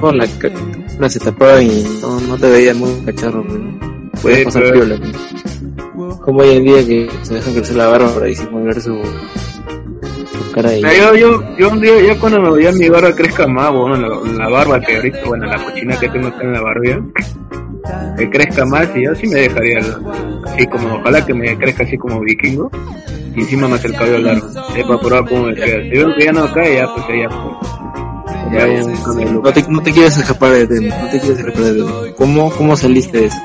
[0.00, 0.50] con la, ca-
[0.98, 3.42] la se tapaba y no, no te veía muy cacharro.
[3.44, 3.97] ¿no?
[4.22, 4.96] Puedes Sí, pasar pero- piola.
[6.24, 10.70] Como hoy en día que se dejan crecer la barba para disimular su, su cara.
[10.76, 14.32] Mira, yo, yo, yo un día, yo cuando ya mi barba crezca más, bueno, la,
[14.44, 17.00] la barba que ahorita, bueno, la cochina que tengo acá en la barbilla,
[18.18, 19.78] que crezca más y yo sí me dejaría,
[20.46, 22.70] así como, ojalá que me crezca así como vikingo,
[23.34, 25.82] y encima más el cabello largo, eh, para probar cómo me queda.
[25.82, 29.44] Si veo que ya no cae, ya pues ya, pues, ya de look.
[29.44, 31.92] No te, no te quieres escapar de tema, no te quieres escapar de tema.
[32.16, 33.36] ¿Cómo, cómo saliste de eso?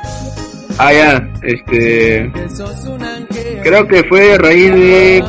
[0.77, 2.31] Ah, ya, este.
[3.63, 5.23] Creo que fue a raíz de.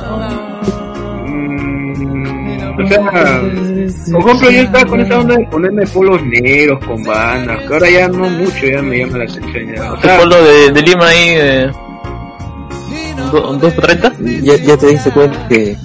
[1.26, 3.40] mm, o sea,
[4.12, 7.90] por ejemplo, yo estaba con esa onda de ponerme polos negros con bandas, que ahora
[7.90, 9.74] ya no mucho, ya me llama la atención.
[9.74, 9.92] Ya.
[9.92, 11.28] O ¿Qué sea, polo de, de Lima ahí?
[11.30, 11.70] Eh,
[13.32, 14.12] do- ¿Un 2 por 30?
[14.42, 15.76] Ya, ya te diste cuenta que,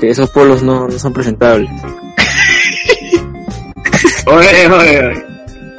[0.00, 1.68] que esos polos no, no son presentables.
[4.26, 5.25] oye, oye, oye.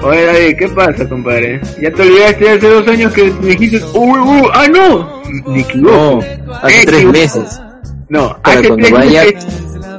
[0.01, 1.59] Oye, David, ¿qué pasa, compadre?
[1.81, 6.23] Ya te olvidaste hace dos años que me dijiste, uy, uy, ah, no, me equivoco.
[6.45, 7.17] No, hace Eh, tres equivoco.
[7.19, 7.61] meses.
[8.09, 9.45] No, Para hace cuando tres vaya, meses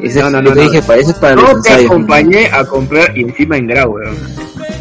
[0.00, 0.62] ese, No, no, no, te no.
[0.70, 1.90] dije, para es para los no te ensayos.
[1.90, 4.16] acompañé a comprar y encima en grau, weón.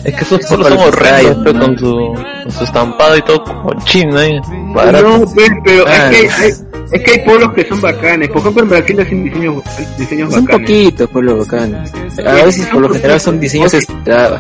[0.04, 1.62] Es que esos Eso polos son horrendos, pues, ¿no?
[1.66, 4.40] con su, con su estampado y todo cochino ahí.
[4.74, 5.08] Barato.
[5.20, 6.12] No, pues, pero Ah.
[6.12, 6.52] es, que hay,
[6.92, 8.30] es que hay polos que son bacanes.
[8.30, 9.64] Por ejemplo, en Brasil hacen diseños,
[9.98, 10.62] diseños Un bacanes.
[10.70, 11.92] poquito polos bacanes.
[12.26, 13.72] A veces por lo general son diseños.
[14.06, 14.38] Claro,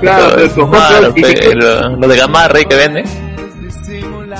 [0.00, 3.04] pero, por Claro, ejemplo, pe- dice- lo, lo de Gamarra ahí que vende.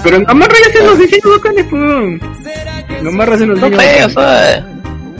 [0.02, 3.02] pero en Gamarra ya hacen los diseños bacanes, pues.
[3.02, 4.64] Gamarra hacen los No, diseños pe, o bacanes.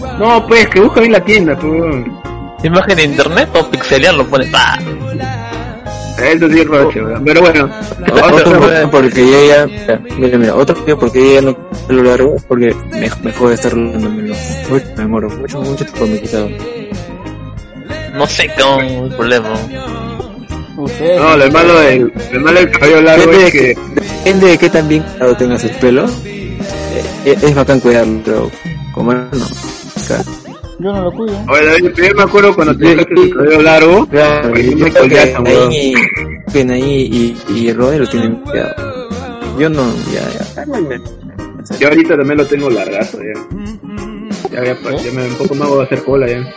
[0.00, 2.04] sea, No, pues, que busca bien la tienda, pues.
[2.62, 4.46] Imagen de internet o pixelear lo pone.
[4.46, 4.78] pa.
[6.18, 7.00] Eso sí es roche.
[7.24, 7.70] Pero bueno,
[8.12, 12.36] Otro motivo porque yo ya, ya, mira, mira, otro motivo porque ya no pelo largo
[12.48, 14.34] porque me, me jode estar rolándomelo.
[14.70, 16.48] Me demoro, mucho, mucho tiempo me he quitado.
[18.14, 19.48] No sé cómo es el problema.
[20.76, 24.58] No, lo malo del, lo malo del cabello largo Depende es de, que, depende de
[24.58, 26.06] qué tan bien cuidado tengas el pelo.
[26.24, 26.56] eh,
[27.24, 28.50] es, es bacán cuidarlo, pero
[28.92, 30.22] como no, acá.
[30.80, 31.36] Yo no lo cuido.
[31.48, 35.70] oye, David, yo me acuerdo cuando te dejaste el cabello largo, Claro, yo Jackson, weón.
[35.70, 35.94] ahí,
[36.54, 39.08] ahí y, y Rodri lo tienen cuidado.
[39.58, 41.78] Yo no, ya, ya.
[41.80, 43.40] yo ahorita también lo tengo largazo, ya.
[44.52, 46.54] Ya, ya, pues, ya me, un poco más voy a hacer cola, ya.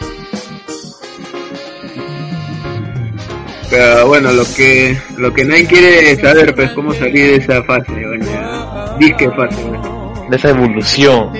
[3.71, 7.91] Pero bueno, lo que lo que nadie quiere saber, pues, cómo salir de esa fase,
[7.91, 8.95] bueno, ya.
[8.99, 10.27] Disque fase, bueno.
[10.29, 11.31] De esa evolución.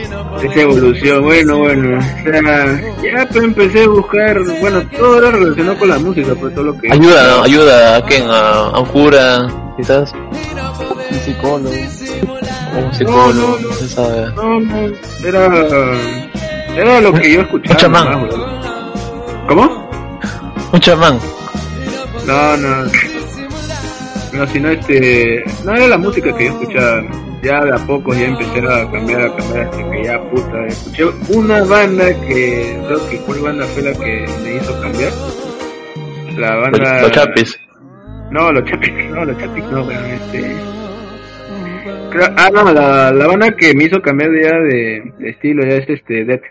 [0.43, 1.99] Esa evolución, bueno, bueno.
[1.99, 6.53] O sea, ya pues empecé a buscar, bueno, todo era relacionado con la música, pues
[6.53, 6.91] todo lo que...
[6.91, 7.43] Ayuda, ¿no?
[7.43, 10.11] Ayuda a quién, a, a un cura, quizás.
[10.13, 11.69] Un psicólogo.
[11.69, 14.31] Un psicólogo, no se sabe.
[14.35, 14.91] No, no,
[15.25, 15.97] era,
[16.75, 17.75] era lo que yo escuchaba.
[17.75, 18.29] Un chamán.
[19.47, 19.89] ¿Cómo?
[20.71, 21.19] Un chamán.
[22.25, 22.85] No, no.
[24.33, 25.43] No, sino este.
[25.65, 27.03] No era la música que yo escuchaba.
[27.41, 30.65] Ya de a poco ya empecé a cambiar, a cambiar, hasta que ya puta.
[30.67, 32.77] Escuché una banda que.
[32.87, 35.11] Creo que cuál banda fue la que me hizo cambiar.
[36.37, 37.01] La banda.
[37.01, 37.59] Los, chapis.
[38.29, 40.55] No, los chapis, no, los chapis no, weón, este.
[42.37, 45.89] Ah, no, la, la banda que me hizo cambiar ya de, de estilo ya es
[45.89, 46.43] este Death.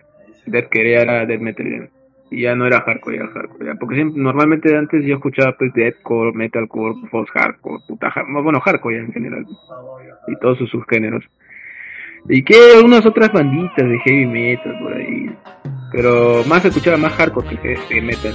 [0.46, 1.90] Death que ya era Death Metal.
[2.30, 2.36] Ya.
[2.36, 3.66] Y ya no era hardcore, ya era hardcore.
[3.66, 3.74] ya.
[3.74, 8.96] Porque siempre, normalmente antes yo escuchaba pues Deathcore, Metalcore, Post Hardcore, puta hard- bueno, hardcore
[8.96, 9.46] ya en general.
[10.28, 11.24] Y todos sus subgéneros.
[12.28, 15.30] Y que unas otras banditas de heavy metal por ahí.
[15.92, 18.34] Pero más escuchaba más hardcore que he- que metal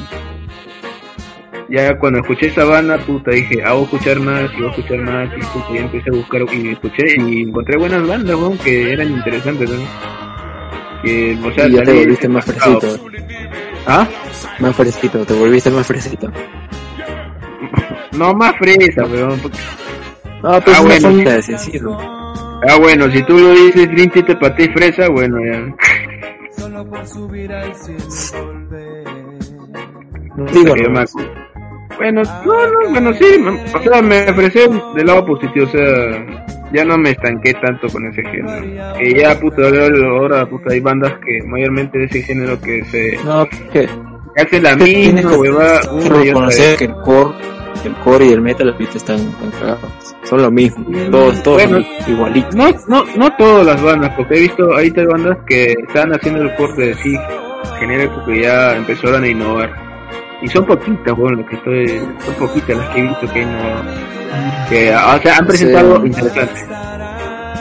[1.67, 4.69] ya cuando escuché esa banda, puta, dije, ah, voy a escuchar más, y voy a
[4.69, 8.57] escuchar más, y puta, ya empecé a buscar, y escuché, y encontré buenas bandas, weón,
[8.59, 9.83] que eran interesantes, ¿no?
[11.03, 12.79] Que, o sea, Y ya te volviste más sacado.
[13.87, 14.07] ¿Ah?
[14.59, 16.31] Más fresquito, te volviste más fresquito.
[18.13, 21.17] No, más fresa, Ah, pues Ah, es una bueno.
[21.23, 21.41] de.
[22.67, 25.59] Ah, bueno, si tú lo dices, Dream Theater para ti fresa, bueno, ya.
[30.37, 31.13] No digo Que yo me nomás.
[31.15, 31.44] acu-
[31.97, 33.25] Bueno, no, no, bueno, sí,
[33.73, 34.59] o sea, me ofrecí
[34.95, 36.25] del lado positivo, o sea,
[36.73, 38.93] ya no me estanqué tanto con ese género.
[38.97, 43.17] Que ya, puta, ahora, ahora, puta, hay bandas que mayormente de ese género que se
[43.23, 43.87] No, que
[44.35, 46.77] que hacen la misma que hueva una y otra reconocer vez.
[46.79, 47.35] que el core,
[47.85, 50.15] el core y el metal ahorita están, están cagados.
[50.23, 50.85] Son lo mismo.
[51.11, 51.85] Todos, todos Bueno.
[52.01, 52.55] son igualitos.
[52.55, 56.41] No, no, no todas las bandas, porque he visto ahorita hay bandas que están haciendo
[56.41, 57.15] el corte de sí,
[57.79, 59.84] genera porque ya empezaron a innovar.
[60.45, 61.87] Y son poquitas, bueno, lo que estoy,
[62.23, 63.87] son poquitas las que he visto que innovan.
[64.69, 65.93] Que, o sea, han presentado Sí.
[65.95, 66.61] algo interesante,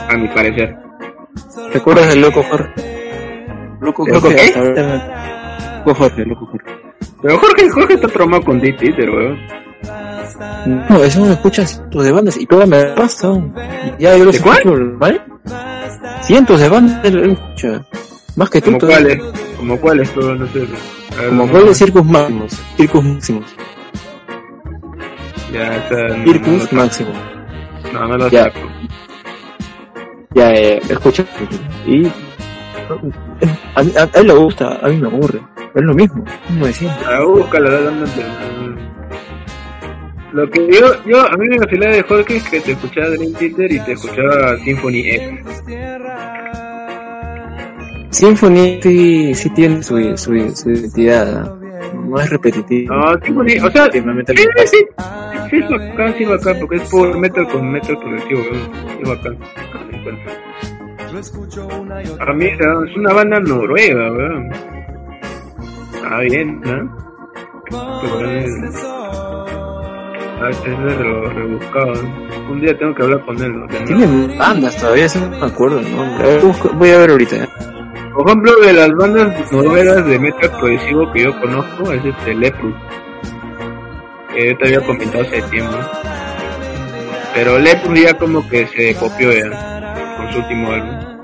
[0.09, 0.77] a mi parecer.
[1.71, 2.73] ¿Te acuerdas del loco Jorge?
[3.81, 4.59] Loco ¿Loco Jorge, qué?
[5.85, 6.71] Loco Jorge, loco Jorge.
[7.21, 9.37] Pero Jorge, Jorge está traumado con Deep Eater, weón.
[10.89, 13.29] No, eso no escuchas cientos de bandas y todavía me pasa.
[13.99, 14.57] Ya yo los ¿De cuál?
[14.57, 15.21] escucho, ¿vale?
[16.21, 17.85] Cientos de bandas lo escucho.
[18.35, 19.19] Más que tú, ¿Como cuáles?
[19.57, 20.15] ¿Como cuáles?
[20.17, 20.67] No sé.
[21.17, 22.61] Como no, cuáles Circus Máximos.
[22.77, 23.55] Circus Máximos.
[25.51, 26.23] Ya, está.
[26.23, 27.09] Circus no, Máximo.
[27.93, 28.43] no, no lo Ya.
[28.45, 28.59] saco.
[30.33, 31.25] Ya, eh, escucha.
[31.87, 32.05] Y.
[33.75, 35.39] A mí, a, a él le gusta, a mí me aburre.
[35.73, 37.05] Es lo mismo, como de siempre.
[37.05, 37.19] Ah,
[37.51, 37.69] dale.
[40.33, 43.33] Lo que yo, yo, a mí me vacilaba de Jorge es que te escuchaba Dream
[43.33, 45.39] Theater y te escuchaba Symphony X.
[48.15, 51.53] Symphony sí, sí tiene su, su, su identidad.
[52.07, 52.93] No es repetitivo.
[52.95, 54.35] No, Symphony, o sea, sí, sí,
[54.67, 54.77] sí,
[55.49, 58.41] sí, es bacán, sí, es bacán, porque es por metal con metal progresivo,
[59.01, 59.37] es bacán.
[62.19, 64.49] A mí es una banda noruega, weón.
[66.09, 66.97] Ah, bien, ¿no?
[67.69, 68.85] Pero es-
[70.37, 71.93] Ah, este es de lo rebuscado.
[71.93, 72.51] ¿no?
[72.51, 73.57] Un día tengo que hablar con él.
[73.59, 73.67] ¿no?
[73.67, 75.81] Que no- Tiene bandas todavía, eso no me acuerdo
[76.77, 77.47] voy a ver ahorita.
[78.15, 82.73] Por ejemplo, de las bandas noruegas de metal progresivo que yo conozco es este Leprus.
[84.33, 85.75] Que yo te había comentado hace tiempo.
[87.33, 91.15] Pero Leprus ya como que se copió ya con su último álbum.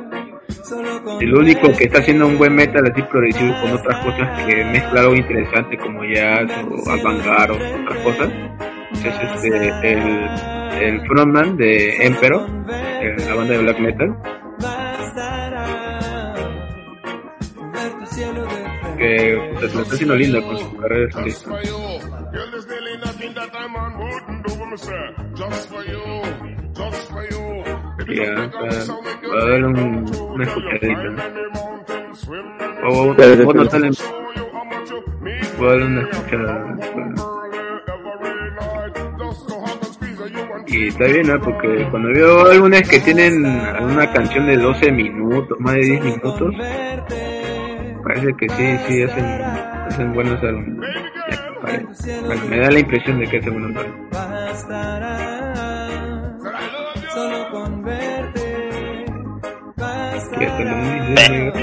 [1.21, 4.99] El único que está haciendo un buen metal así progresivo con otras cosas que mezcla
[4.99, 8.30] algo interesante como jazz o avant-garde o otras cosas
[8.95, 10.30] es este el,
[10.82, 14.40] el frontman de Emperor, la banda de black metal.
[19.02, 21.50] Que puta, se lo está haciendo linda con su carrera de solista.
[28.08, 28.72] Ya, para,
[29.30, 31.26] para darle un, una escuchadita.
[32.88, 33.92] O Pero- vos no pero- salen.
[35.58, 36.78] Voy a darle una escuchada.
[40.68, 41.42] Y está bien, ¿no?
[41.42, 46.54] Porque cuando veo álbumes que tienen una canción de 12 minutos, más de 10 minutos,
[48.02, 50.90] parece que sí, sí, hacen, hacen buenos álbumes.
[51.30, 51.52] Ya.
[51.62, 54.12] Bueno, me da la impresión de que hacen buenos álbumes.
[60.40, 61.54] Y hasta lo muy negro.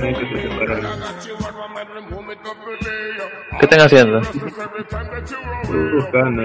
[0.00, 1.37] Hay que se separaron.
[3.60, 4.18] ¿Qué están haciendo?
[4.20, 6.42] Estoy buscando.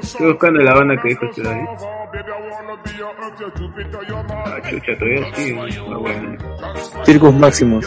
[0.00, 1.64] Estoy buscando la banda que dijo este David.
[4.44, 5.56] Ah, chucha, todavía sí.
[5.90, 6.36] Ah, bueno.
[7.04, 7.86] Circus Máximos.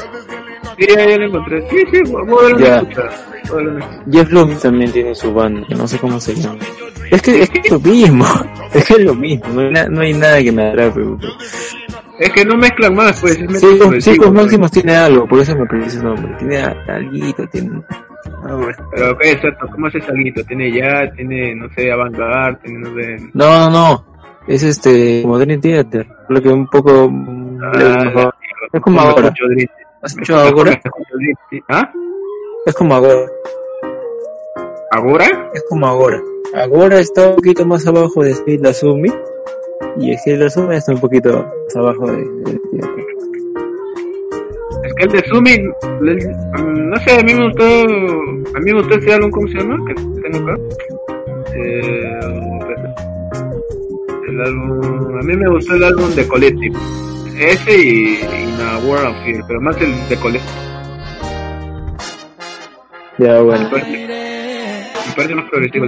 [0.80, 1.70] Sí, ya, lo encontré.
[1.70, 3.12] Sí, sí, voy a una escuchada.
[4.12, 6.58] Jeff Loomis también tiene su banda, que no sé cómo se llama.
[7.10, 8.26] Es que es, que es lo mismo,
[8.74, 11.02] es que es lo mismo, no hay, na- no hay nada que me atrape.
[12.22, 13.34] Es que no mezclan más, pues.
[13.38, 14.44] Es progresivo, cinco pues.
[14.44, 16.36] máximos tiene algo, por eso me parece ese nombre.
[16.38, 16.58] Tiene
[16.88, 17.82] alguito, tiene.
[18.44, 18.90] Ah, bueno.
[18.94, 19.66] Pero, ¿qué exacto?
[19.72, 20.44] ¿Cómo es ese alguito?
[20.44, 22.16] Tiene ya, tiene, no sé, avant
[22.62, 23.18] tiene, no sé.
[23.34, 24.06] No, no, no.
[24.48, 26.08] Es este Modern Theater.
[26.30, 27.12] Lo que un poco.
[27.64, 28.32] Ah,
[28.72, 29.32] es como ahora.
[29.32, 29.70] Dream-
[30.04, 30.80] ¿Has escuchado ahora?
[31.14, 31.64] Dream-.
[31.70, 31.92] ¿Ah?
[32.66, 33.26] Es como ahora.
[34.92, 35.50] ¿Ahora?
[35.54, 36.22] Es como ahora.
[36.54, 39.10] Ahora está un poquito más abajo de Skate Lazumi.
[40.00, 41.30] Y Skate Lazumi está un poquito
[41.66, 42.18] más abajo de.
[42.18, 43.06] de Theater.
[44.84, 48.82] Es que el de el- mm, no sé, a mí me gustó, a mí me
[48.82, 49.78] gustó ese álbum, ¿cómo se llama?
[49.88, 50.62] Que tengo acá.
[51.56, 52.20] Eh,
[54.28, 56.78] el álbum, a mí me gustó el álbum de Collective.
[57.40, 60.52] Ese y, y Na World of Fear, pero más el de Collective.
[63.18, 63.70] Ya, bueno.
[65.16, 65.86] Parece más progresivo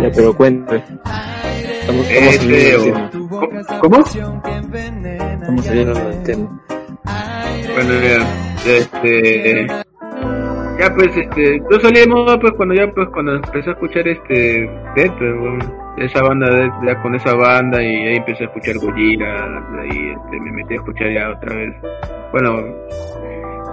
[0.00, 0.78] Ya, pero cuéntame.
[0.78, 3.80] Estamos, estamos Ese saliendo del o- tema.
[3.80, 3.96] ¿Cómo?
[3.98, 6.62] Estamos saliendo del tema.
[7.74, 8.18] Bueno, ya,
[8.72, 13.72] este, ya pues, este, yo salí de moda pues cuando ya, pues cuando empecé a
[13.72, 16.46] escuchar este, Death, pues, bueno, esa banda,
[16.86, 19.44] ya con esa banda y ahí empecé a escuchar Gojira,
[19.80, 21.74] ahí este, me metí a escuchar ya otra vez,
[22.32, 22.56] bueno,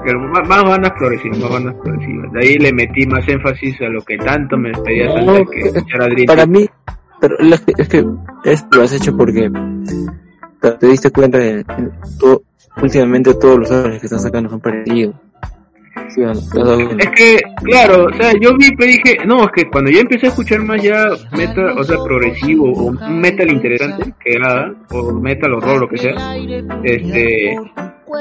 [0.08, 3.89] pero más, más bandas progresivas, más bandas progresivas, de ahí le metí más énfasis a
[3.89, 6.65] lo que tanto me pedía No, que escuchar a Para mí,
[7.20, 8.06] pero es que, es que
[8.46, 9.52] esto lo has hecho porque
[10.62, 11.65] te, te diste cuenta de
[12.17, 12.41] todo-
[12.82, 15.13] últimamente todos los álbumes que están sacando son parecidos.
[16.15, 20.28] Es que, claro, o sea, yo vi, pues dije, no, es que cuando yo empecé
[20.28, 25.56] a escuchar más ya metal, o sea, progresivo, o metal interesante, que nada, o metal
[25.56, 26.38] o rock, lo que sea,
[26.84, 27.58] este,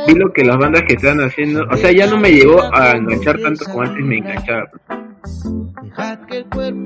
[0.06, 2.92] vi lo que las bandas que están haciendo, o sea, ya no me llegó a
[2.92, 4.70] enganchar tanto como antes me enganchaba.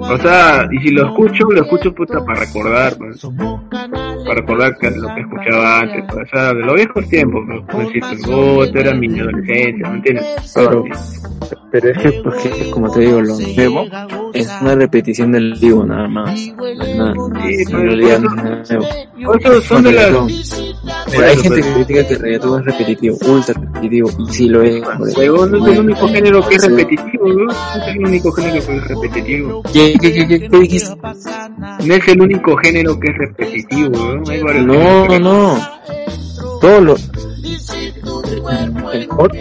[0.00, 3.26] O sea, y si lo escucho, lo escucho puta para recordar, pues,
[3.70, 7.62] para recordar que lo que escuchaba antes, pues, o sea, de los viejos tiempos, pues,
[7.70, 10.52] pues, pues, oh, esto era mi adolescencia, ¿me entiendes?
[10.54, 10.84] Pero,
[11.70, 13.86] pero es que, porque, como te digo, lo nuevo
[14.34, 16.40] es una repetición del vivo nada más.
[16.96, 18.64] No nada.
[18.64, 18.74] Sí,
[19.18, 19.26] no.
[19.26, 20.10] Por eso son de las...
[21.10, 24.62] Pero hay gente que critica que el reggaetón es repetitivo, ultra repetitivo, y sí lo
[24.62, 24.82] es.
[25.16, 27.44] Huevón, no es el único género que es repetitivo, ¿no?
[27.44, 29.62] No es el único género que es repetitivo.
[29.72, 30.96] ¿Qué, qué, qué, qué, qué dijiste?
[31.84, 34.30] No es el único género que es repetitivo, ¿no?
[34.30, 35.58] Hay No, que- no.
[36.60, 36.96] Todo lo.
[38.92, 39.32] El pop,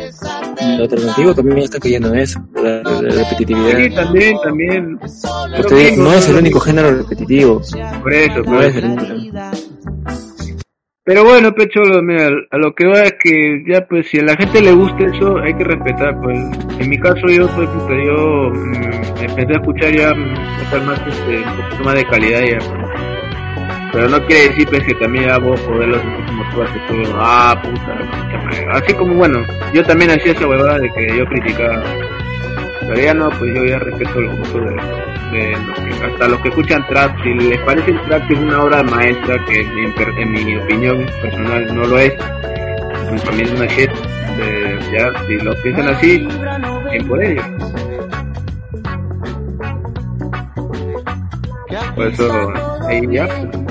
[0.62, 3.96] el alternativo también está cayendo en eso, la, la Sí, repetitividad.
[4.04, 5.00] también, también.
[5.70, 7.62] Digo, no es el único género repetitivo.
[8.02, 9.40] Por eso, No es el único.
[11.10, 14.36] Pero bueno, Pecholo, mira, a lo que va es que ya pues si a la
[14.36, 16.38] gente le gusta eso, hay que respetar, pues.
[16.78, 17.68] En mi caso yo, pues,
[18.06, 22.58] yo mm, empecé a escuchar ya mm, metal más, este, un poquito de calidad ya.
[22.60, 23.90] pues.
[23.92, 28.78] Pero no quiere decir, pues, que también vos poderlos como tú haces todo, ah, puta.
[28.78, 29.40] Así como, bueno,
[29.74, 31.82] yo también hacía esa huevada de que yo criticaba.
[32.96, 34.62] Ya no, pues yo ya respeto los gustos
[35.32, 38.64] de, los que, hasta los que escuchan trap, si les parece el trap es una
[38.64, 39.76] obra maestra, que en
[40.32, 42.14] mi, en opinión personal no lo es,
[43.10, 43.90] pues mí es una shit,
[44.38, 46.28] de- ya, si lo piensan así,
[46.92, 47.46] bien por ellos.
[51.96, 52.54] Por eso,
[52.88, 53.66] ahí ya, pues.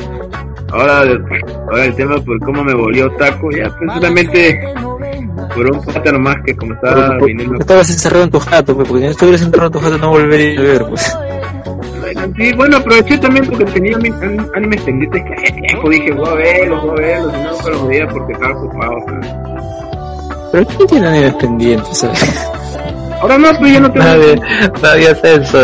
[0.70, 0.98] Ahora,
[1.70, 4.60] ahora el tema por cómo me volvió taco, ya, pues solamente
[5.54, 9.00] por un plátano más que como estaba viniendo estabas encerrado en tu jato, pues, porque
[9.00, 11.16] si no estuvieras encerrado en tu jato no volvería a ver, pues.
[12.00, 16.12] Bueno, sí, bueno, aproveché también porque tenía mis an- animes pendientes que hace tiempo dije,
[16.12, 18.94] voy a verlos, voy a verlos, y no nunca los veía porque estaba ocupado.
[19.06, 19.28] pues.
[20.52, 22.48] Pero ¿quién tiene animes pendientes, sabes?
[23.20, 24.06] Ahora no, pues ya no tengo...
[24.06, 24.40] Nadie,
[24.80, 25.58] nadie hace eso.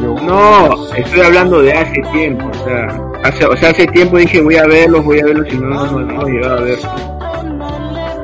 [0.00, 4.56] No, estoy hablando de hace tiempo, o sea, hace, o sea, hace tiempo dije, voy
[4.56, 6.78] a verlos, voy a verlos, y no, no, no, no llegaba a ver.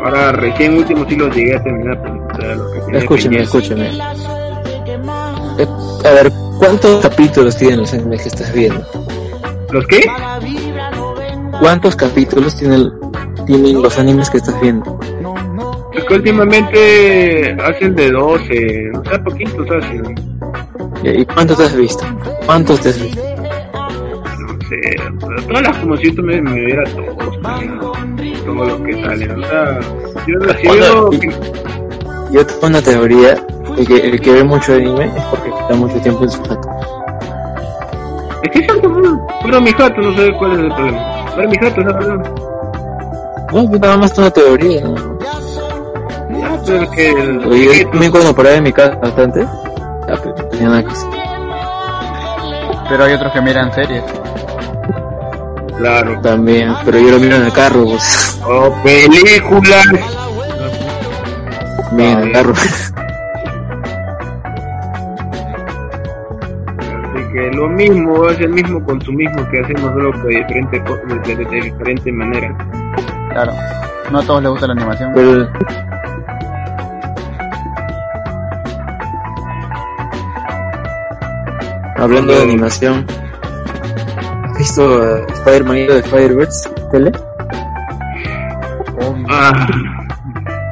[0.03, 3.89] Ahora, recién último los llegué a terminar, pues, Escúcheme, escúcheme.
[5.59, 5.67] Eh,
[6.05, 8.87] a ver, ¿cuántos capítulos tienen los animes que estás viendo?
[9.71, 10.01] ¿Los qué?
[11.61, 12.91] ¿Cuántos capítulos tienen,
[13.47, 14.99] tienen los animes que estás viendo?
[15.93, 20.15] Es que últimamente hacen de 12, o sea, poquitos hacen.
[21.03, 22.05] ¿Y cuántos te has visto?
[22.47, 23.23] ¿Cuántos te has visto?
[23.23, 24.81] no sé,
[25.47, 27.39] todas las como si tú me, me viera todos,
[28.55, 29.81] todo lo que salen, o sea,
[30.27, 30.39] yo
[30.75, 31.11] yo,
[32.31, 33.35] Yo tengo una teoría
[33.77, 36.69] de que el que ve mucho anime es porque está mucho tiempo en su jato.
[38.43, 41.57] es que exacto, bueno, pero mi jato, no sé cuál es el problema, pero mi
[41.57, 42.33] jato, la verdad,
[43.53, 44.81] No, yo nada más una teoría.
[44.83, 45.19] ¿no?
[46.39, 50.35] ya, pero es que, que yo también cuando paraba en mi casa bastante, ya, pues,
[50.37, 51.11] no tenía nada que hacer.
[52.89, 54.03] Pero hay otros que miran series.
[55.79, 56.21] Claro.
[56.21, 58.30] También, pero yo lo miro en el carro, pues.
[58.47, 59.87] O películas.
[61.93, 62.53] Mira, en el carro.
[67.13, 71.45] Así que lo mismo, es el mismo consumismo que hacemos, solo de diferente, de, de-
[71.45, 72.57] de diferente manera.
[73.33, 73.53] Claro.
[74.11, 75.13] No a todos les gusta la animación.
[75.15, 75.49] Pero...
[81.97, 83.07] Hablando de animación,
[84.45, 86.71] ¿has visto eh, Spider-Man y de Spider-Verse?
[86.91, 87.13] ¿Tele?
[89.43, 89.67] Ah,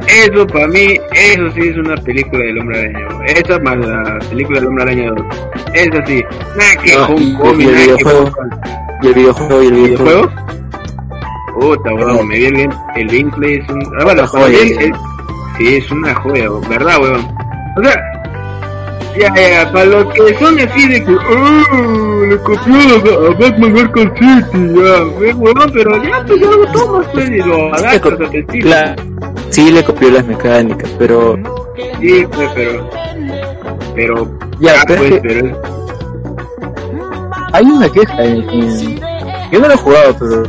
[0.07, 3.09] eso para mí, eso sí es una película del hombre araña.
[3.27, 5.27] Esa más la película del hombre araña 2.
[5.75, 6.25] Esa sí.
[6.57, 8.31] Nada que Ah, y- Homecoming, y el videojuego.
[9.03, 10.31] Y el videojuego y el videojuego.
[11.59, 13.83] Puta, weón, me vi el, game- el gameplay, es un...
[14.01, 14.81] Ah, bueno, joya, mí, ya.
[14.83, 14.97] es-
[15.57, 17.29] sí, es una joya, ¿verdad, weón?
[17.77, 18.01] O sea,
[19.21, 24.15] ya, ya, para los que son así de que, oh, le copió a, Batman Arkham
[24.17, 25.05] City, ya,
[25.39, 28.59] weón, pero ya, pues ya lo tomas, pues, y lo adaptas a tu.
[28.61, 29.03] Claro,
[29.51, 31.37] sí le copió las mecánicas, pero
[32.01, 32.91] Sí, pues, pero,
[33.95, 35.63] pero, Ya, pero es pues, que- pero,
[37.53, 39.01] hay una queja en, en-
[39.51, 40.43] yo no lo he jugado, pero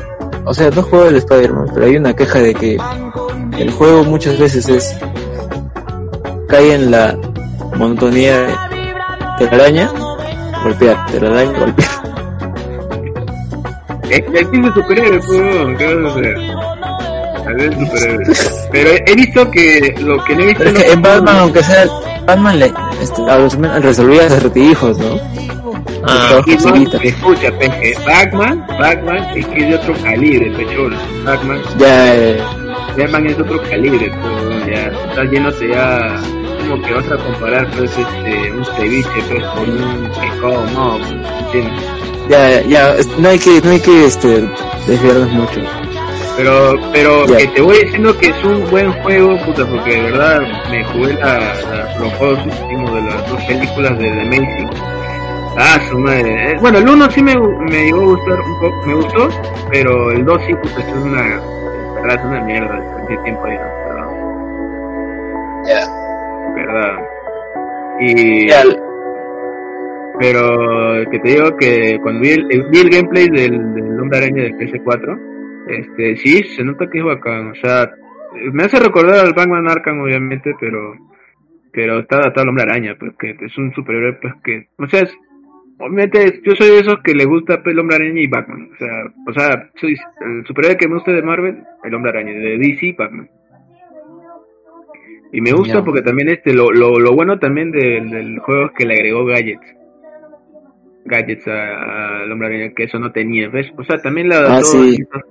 [0.45, 2.77] o sea, no he jugado el Spider-Man, pero hay una queja de que
[3.57, 4.97] el juego muchas veces es
[6.47, 7.15] cae en la
[7.75, 8.47] monotonía de,
[9.39, 9.91] de la araña,
[10.63, 11.89] golpear, de la araña, golpear.
[14.09, 16.37] es es superhéroe, weón, ¿qué vas a hacer?
[17.47, 18.23] A ver, superhéroe.
[18.71, 21.85] Pero he visto que lo que no he visto es que en Batman, aunque sea
[22.25, 23.21] Batman le este,
[23.79, 24.27] resolvía.
[26.03, 26.97] Ah, Trabajo Y no, facilita.
[27.03, 30.95] escucha, peje, Batman, Batman es que es de otro calibre, pechón.
[31.25, 32.41] Batman, Ya eh,
[32.97, 36.15] Batman es de otro calibre, pero ya está yéndote ya
[36.59, 40.97] como que vas a comparar pues este un ceviche pues con un pescado, no,
[41.45, 41.83] ¿entiendes?
[42.29, 44.47] ya ya no hay que no hay que este
[44.87, 45.61] desviarnos mucho.
[46.37, 47.37] Pero, pero Ya.
[47.37, 50.39] que te voy diciendo que es un buen juego, puta, porque de verdad
[50.71, 54.69] me jugué la, la- los juegos últimos de las dos películas de The Amazing.
[55.57, 56.51] Ah, su madre.
[56.53, 59.29] Eh, Bueno, el uno sí me, me llegó a gustar un poco, me gustó,
[59.69, 61.35] pero el 2 sí, puta, es una,
[62.13, 62.79] es una mierda
[63.09, 63.69] de tiempo ahí, ¿no?
[66.55, 66.95] Verdad.
[68.01, 68.47] Y,
[70.19, 74.17] pero que te digo que cuando vi el, el- vi el gameplay del, del Hombre
[74.19, 75.19] Araña del PS4,
[75.67, 77.89] este, sí, se nota que es bacán, o sea,
[78.53, 80.95] me hace recordar al Batman Arkham obviamente, pero
[81.71, 85.01] pero está adaptado al Hombre Araña, pues que es un superhéroe pues que, o sea,
[85.01, 85.15] es-
[85.77, 88.77] obviamente yo soy de esos que le gusta pues, el Hombre Araña y Batman, o
[88.77, 88.89] sea,
[89.27, 92.95] o sea, soy el superhéroe que me gusta de Marvel, el Hombre Araña, de DC,
[92.97, 93.29] Batman.
[95.31, 98.71] Y me gusta porque también este lo, lo, lo bueno también del, del juego es
[98.77, 99.75] que le agregó gadgets.
[101.05, 103.67] Gadgets a- al hombre araña que eso no tenía, ¿ves?
[103.77, 104.97] O sea, también adaptó Ah, sí.
[105.01, 105.23] esas,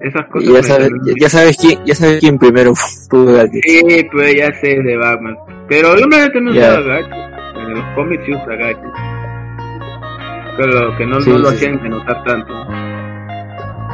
[0.00, 0.52] esas cosas.
[0.52, 2.72] ya sabes ya, ya sabes quién ya sabes quién primero
[3.08, 3.60] tuvo gadgets.
[3.66, 5.36] Sí, pues ya sé de Batman.
[5.68, 6.70] Pero el hombre araña también Ya.
[6.70, 7.16] usaba gadgets.
[7.56, 8.98] En los cómics sí usa gadgets.
[10.56, 12.52] Pero que no, Sí, no lo sí, hacían denotar tanto.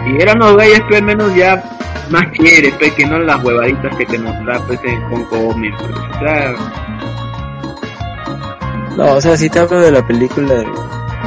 [0.07, 1.63] Y eran los gadgets pues al menos ya
[2.11, 5.77] más chéveres, pues que no las huevaditas que te mostraba pues en con cómics.
[5.79, 5.91] pues.
[5.99, 6.55] O sea,
[8.97, 10.65] No, o sea, si te hablo de la película de,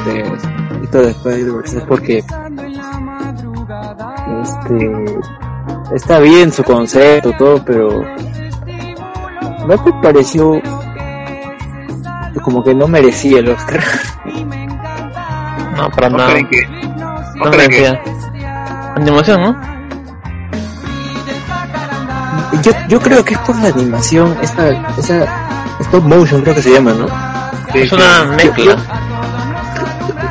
[0.06, 0.34] de,
[0.84, 2.24] esto de Spider-Verse es porque
[4.44, 5.20] este
[5.96, 8.04] está bien su concepto todo, pero
[9.68, 10.62] no te pareció
[12.44, 13.82] como que no merecía el Oscar.
[15.78, 16.32] no, para no nada.
[16.32, 16.68] creen que.
[16.68, 18.02] No Ojalá que- merecía.
[18.96, 19.74] Animación, ¿no?
[22.62, 25.26] Yo, yo creo que es por la animación, esa, esa
[25.82, 27.08] stop motion creo que se llama, ¿no?
[27.74, 28.78] Es una mezcla.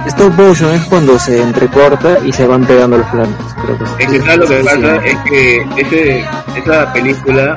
[0.07, 3.35] Stop motion es cuando se entrecorta y se van pegando los planos,
[3.65, 6.25] creo que Es que ¿sabes lo que pasa es que ese,
[6.57, 7.55] esa película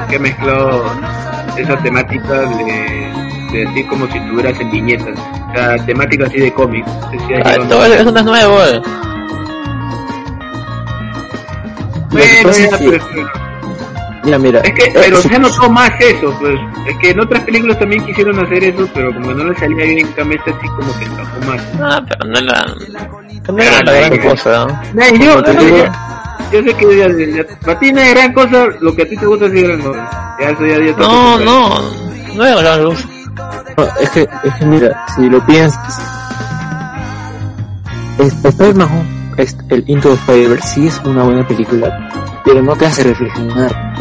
[0.00, 0.84] es que mezcló
[1.56, 3.12] esa temática de,
[3.52, 6.88] de así como si estuvieras en viñetas, o sea, temática así de cómics.
[7.44, 8.62] Ah, esto es- eso no es nuevo.
[8.64, 8.82] eh.
[12.12, 13.30] Bueno, pasa ya, es que- pero-
[14.24, 14.60] Ya, mira.
[14.60, 16.54] es que, pero su- se notó más eso, pues,
[16.86, 19.98] es que en otras películas también quisieron hacer eso, pero como no le salía bien,
[20.06, 21.60] en cambio este así como que encajó más.
[21.80, 22.66] Ah, pero no era,
[23.48, 24.66] no era la gran cosa.
[24.94, 25.02] ¿no?
[25.18, 25.90] Yo, yo, digo- sé-
[26.52, 27.08] yo sé que ya,
[27.42, 29.80] ya- para ti no es gran cosa, lo que a ti te gusta es gran
[29.80, 30.36] cosa.
[30.40, 31.80] Ya eso ya, ya No, no,
[32.36, 33.04] no era la gran luz.
[33.76, 36.00] No, es que, es que mira, si lo piensas,
[38.18, 38.56] es- es-
[39.36, 42.10] el Into the Spider-Verse sí es una buena película,
[42.44, 43.94] pero no te hace reflexionar.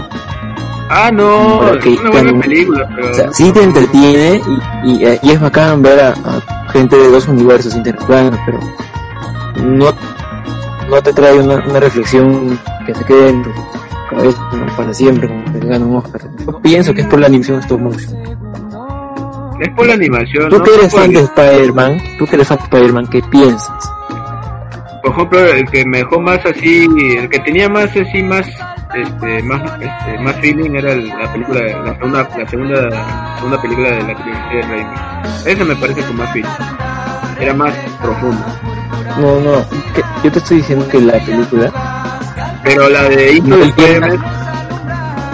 [0.89, 3.11] Ah, no, es una buena película, pero...
[3.11, 4.41] O sea, sí te entretiene
[4.83, 8.59] y, y, eh, y es bacán ver a, a, gente de dos universos interactuando, pero
[9.63, 9.85] no,
[10.89, 13.51] no te trae una, una reflexión que se quede en tu
[14.75, 16.21] para siempre, como que te gana un Oscar.
[16.45, 18.17] Yo pienso que es por la animación stop motion.
[19.61, 20.49] Es por la animación.
[20.49, 20.63] Tú ¿no?
[20.63, 23.93] que eres fan de Spider-Man, tú que eres fan de Spider-Man, ¿qué piensas?
[25.01, 26.87] Por ejemplo, el que me dejó más así,
[27.17, 28.45] el que tenía más así, más,
[28.93, 33.89] este, más, este, más feeling era el- la película, la segunda, la segunda, segunda película
[33.91, 34.95] de la trilogía de Raimi.
[35.45, 36.49] Esa me parece con más feeling.
[37.39, 38.45] Era más profundo.
[39.17, 39.65] No, no,
[40.23, 41.71] yo te estoy diciendo que la película,
[42.63, 43.65] Pero la de Into No,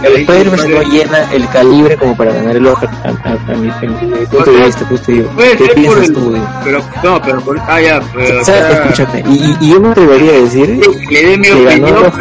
[0.04, 3.70] el sí, no llena el calibre como para ganar el Oscar a, a- a mi,
[3.72, 5.30] punto de vista, te digo.
[5.58, 6.34] ¿Qué piensas tú?
[6.34, 6.48] digo?
[6.64, 9.90] pero, no, pero por, ah, ya, pero, O o sea, sea, escúchame, y, yo me
[9.90, 10.80] atrevería a decir,
[11.10, 12.12] que le dé mi opinión,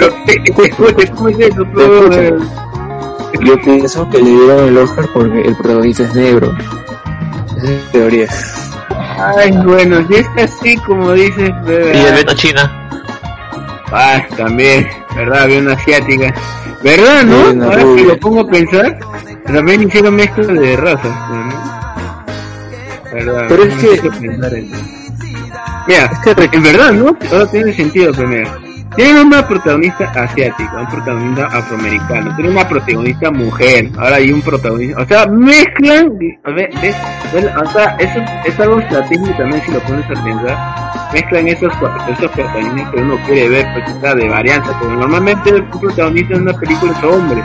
[2.10, 2.38] pero,
[3.44, 6.56] yo pienso que le dieron el Oscar porque el protagonista es negro.
[7.56, 8.26] Esa es mi teoría.
[9.36, 12.14] Ay, bueno, si es así como dices, Y el.
[12.14, 12.88] Venom China.
[13.92, 15.42] Ah, también, ¿verdad?
[15.44, 16.34] Había una asiática.
[16.82, 17.64] ¿Verdad, no?
[17.64, 18.98] Ahora que lo pongo a pensar,
[19.46, 21.76] también hicieron mezcla de razas, ¿no?
[23.12, 23.46] ¿Verdad?
[23.48, 24.10] Pero es que-
[25.88, 27.14] Mira, Es que en verdad, ¿no?
[27.30, 28.28] Todo tiene sentido, pero
[28.96, 29.08] mira.
[29.08, 35.02] Tienen una protagonista asiática, un protagonista afroamericano, tienen una protagonista mujer, ahora hay un protagonista,
[35.02, 36.12] o sea, mezclan,
[36.44, 36.96] a ver, ¿ves?
[37.32, 41.72] Bueno, o sea, eso es algo estratégico también si lo pones a pensar, mezclan esos,
[42.08, 46.34] esos protagonistas que uno quiere ver, pues, o sea, de varianza, porque normalmente el protagonista
[46.34, 47.42] en una película es hombre,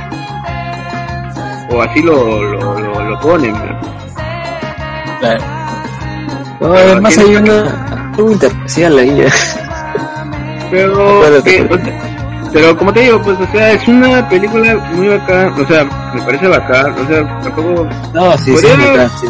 [1.70, 3.92] o así lo, lo, lo, lo ponen, ¿no?
[6.60, 9.26] No, además hay una, algo interracial ahí.
[10.72, 11.92] Pero, que, espérate.
[11.92, 15.84] sea, pero como te digo, pues, o sea, es una película muy bacán, o sea,
[16.14, 19.28] me parece bacán, o sea, tampoco No, sí, sí, es bacán, sí.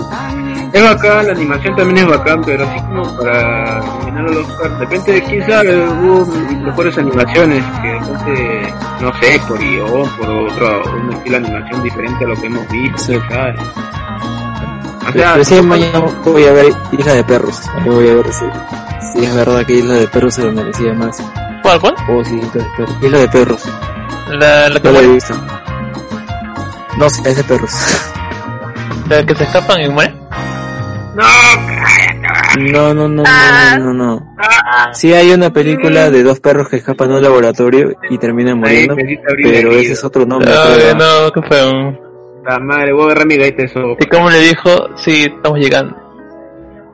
[0.74, 4.78] es bacán, la animación también es bacán, pero así como para nominar al Oscar, de
[4.80, 6.26] repente, quién sabe, hubo
[6.66, 12.26] mejores animaciones que repente, no sé, por guion, por otro, un estilo de animación diferente
[12.26, 13.20] a lo que hemos visto, Sí.
[13.30, 13.60] ¿sabes?
[15.14, 17.60] Sea, Recién mañana voy a ver Isla de Perros.
[17.86, 18.46] Yo voy a ver si,
[19.14, 21.18] si es verdad que Isla de Perros se lo merecía más.
[21.64, 21.96] ¿Cuál, cuál?
[22.10, 22.66] O si entonces,
[23.02, 23.62] Isla de Perros.
[24.30, 25.34] La, la, que, No la he visto.
[26.98, 27.72] No sé, es de perros.
[29.10, 30.16] la que se escapan y mueren.
[31.16, 34.36] no, No, no, no, no, no, no.
[34.94, 38.88] Sí hay una película de dos perros que escapan de un laboratorio y terminan ahí
[38.88, 38.96] muriendo,
[39.44, 40.52] pero ese es otro nombre.
[40.54, 40.96] Ay, creo.
[40.96, 42.11] no, qué feo.
[42.46, 43.96] La madre, voy a agarrar mi gaita eso.
[44.00, 44.70] ¿Y cómo le dijo?
[44.96, 45.96] Sí, estamos llegando.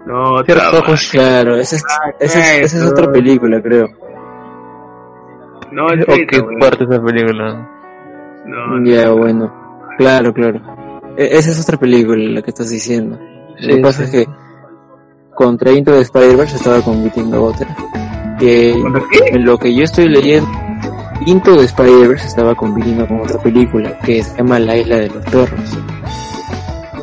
[0.05, 0.85] No, Cierra los traba.
[0.87, 1.09] ojos.
[1.11, 1.83] Claro, esa es,
[2.19, 3.87] esa es, esa es otra película, creo.
[5.71, 7.69] No, es Oh, qué fuerte esa película.
[8.45, 9.53] No, Ya, bueno.
[9.97, 10.59] Claro, claro.
[11.17, 13.17] E- esa es otra película la que estás diciendo.
[13.59, 14.17] Lo que Sí, pasa sí.
[14.21, 14.31] es que
[15.35, 17.67] contra Into the Spider-Verse estaba compitiendo otra.
[18.39, 19.35] Que ¿Contra qué?
[19.35, 20.49] en lo que yo estoy leyendo,
[21.25, 25.25] Into the Spider-Verse estaba compitiendo con otra película que se llama La Isla de los
[25.25, 25.77] Perros.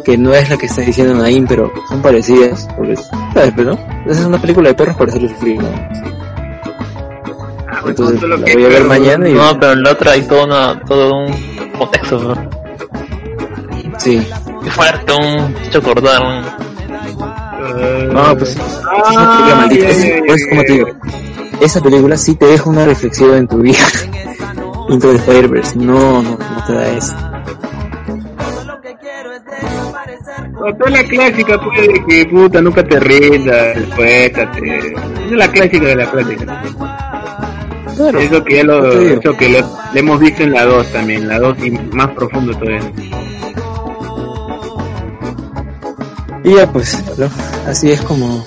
[0.05, 2.69] Que no es la que está diciendo Naim, pero son parecidas.
[2.77, 3.53] Porque, ¿sabes?
[3.57, 3.79] Pero, ¿no?
[4.07, 5.69] Esa es una película de perros para hacerlo sufrir, ¿no?
[7.69, 9.33] Ah, Entonces la voy a ver mañana y...
[9.33, 12.51] No, pero en la otra hay todo, una, todo un contexto, ¿no?
[13.99, 14.27] Sí.
[14.63, 17.44] Qué fuerte, un hecho acordar, un...
[18.13, 18.51] No, pues...
[18.51, 20.87] Es una Ah, Es, pues, ya, como te digo,
[21.61, 23.79] esa película sí te deja una reflexión en tu vida.
[24.89, 27.15] Into the Spider-Verse, no, no, no te da eso.
[30.53, 34.79] No, toda la clásica, pues, de que puta, nunca te rindas, despuéstate.
[34.79, 36.63] Esa es la clásica de la clásica.
[37.97, 41.29] Claro, Eso que ya lo, eso que lo, lo hemos visto en la 2 también,
[41.29, 42.81] la 2 y más profundo todavía.
[46.45, 47.27] Y ya pues, ¿no?
[47.69, 48.45] así es como...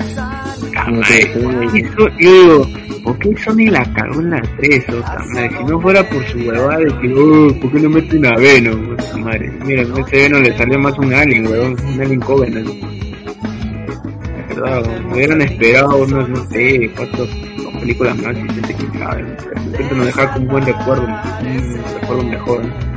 [0.86, 1.62] como te- te digo.
[1.74, 2.68] Eso, yo digo,
[3.04, 4.90] ¿por qué Sony la cagó en la 3?
[4.90, 7.90] O sea, madre, si no fuera por su huevada de que, oh, ¿por qué no
[7.90, 8.96] meten a Venom?
[8.98, 12.20] O sea, madre, mira, a ese Venom le salió más un alien, weón, un alien
[12.20, 12.68] Covenant.
[12.68, 19.00] De verdad, me hubieran esperado unos, no sé, cuatro dos películas más y gente que
[19.00, 22.62] sabe, repente nos dejar con un buen recuerdo, un recuerdo mejor.
[22.66, 22.88] ¿no?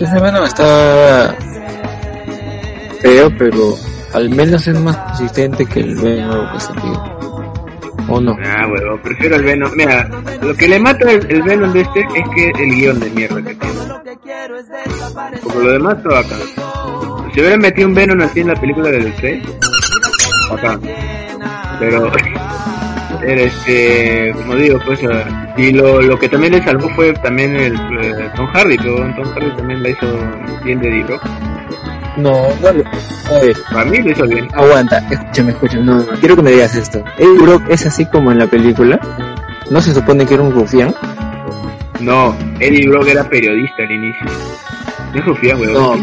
[0.00, 1.36] Ese Venom está
[3.00, 3.76] feo, pero
[4.14, 6.46] al menos es más consistente que el Venom.
[8.08, 8.36] ¿O no?
[8.44, 9.70] Ah, huevón, prefiero el Venom.
[9.76, 10.08] Mira,
[10.42, 13.42] lo que le mata el, el Venom de este es que el guion de mierda
[13.42, 13.80] que tiene.
[15.42, 16.38] Como lo demás está bacán.
[17.32, 19.42] Si hubieran metido un Venom así en la película del 3,
[20.50, 20.80] bacán.
[21.78, 22.12] Pero,
[23.22, 27.74] este, como digo, pues, ah, y lo, lo que también le salvó fue también el
[27.74, 30.06] eh, Tom Hardy, pero Tom Hardy también la hizo
[30.64, 31.22] bien de D-Rock.
[32.16, 32.84] No, no, lo-
[33.30, 34.48] a ver, Para mí lo hizo bien.
[34.54, 37.02] aguanta, escúchame, escúchame, no, no, quiero que me digas esto.
[37.18, 38.98] Eddie Brock es así como en la película.
[39.70, 40.94] ¿No se supone que era un rufián?
[42.00, 44.26] No, Eddie Brock era periodista al inicio.
[45.14, 45.72] No es rufián, weón.
[45.74, 45.96] No.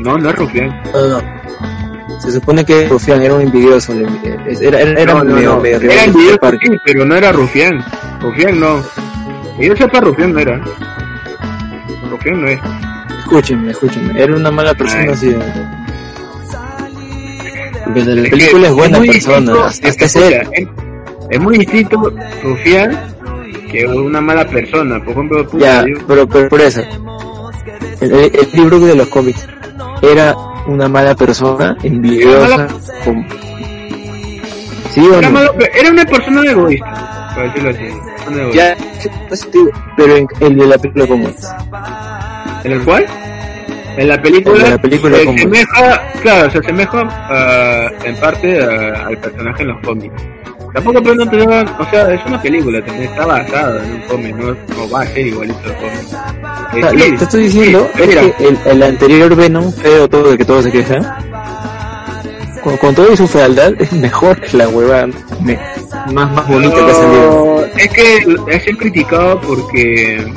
[0.00, 0.82] No, no es rufián.
[0.92, 2.20] No, no.
[2.20, 3.92] Se supone que rufián era un envidioso,
[4.60, 5.60] era, era, era no, medio, no.
[5.60, 7.84] medio Era envidioso, sí, pero no era rufián.
[8.20, 8.82] Rufián no.
[9.58, 10.60] Que yo sepa, rufián no era.
[12.10, 12.60] Rufián no es.
[13.24, 14.22] Escúchenme, escúchenme.
[14.22, 15.16] Era una mala persona, Ay.
[15.16, 15.34] sí.
[17.84, 20.40] Porque en la Es película es buena muy persona, distinto- hasta es que, es escucha,
[20.52, 20.68] es,
[21.30, 22.12] es muy distinto
[22.42, 22.98] rufián
[23.70, 24.98] que una mala persona.
[25.02, 26.80] Por ejemplo, Ya, pero, pero por eso.
[28.00, 29.46] El, el, el libro de los cómics
[30.02, 30.34] era
[30.66, 32.68] una mala persona, envidiosa, Mala-
[33.04, 33.26] con...
[34.92, 35.34] ¿Sí o era, no?
[35.34, 37.32] malo, pero era una persona egoísta.
[37.34, 38.56] Para decirlo así.
[38.56, 38.76] Ya,
[39.96, 41.48] pero en el de la película como es.
[42.64, 43.06] ¿En el cual?
[43.96, 49.06] En la película, En la película, se asemeja, claro, se asemeja ah, en parte ah,
[49.06, 50.14] al personaje en los cómics.
[50.74, 54.00] Tampoco pero no te da- o sea, es una película, también está basada en un
[54.08, 54.46] cómic, no,
[54.76, 56.00] no va a ser igualito al cómic.
[56.02, 58.82] Eh, O sea, sí, lo que te estoy diciendo sí, es mira, que el, el
[58.82, 61.06] anterior Venom, feo todo de que todos se quejan,
[62.64, 65.06] con, con todo y su fealdad, es mejor que la hueva
[65.40, 65.58] me-
[66.12, 67.66] más, más bonita que ha salido.
[67.76, 70.32] Es que es el criticado porque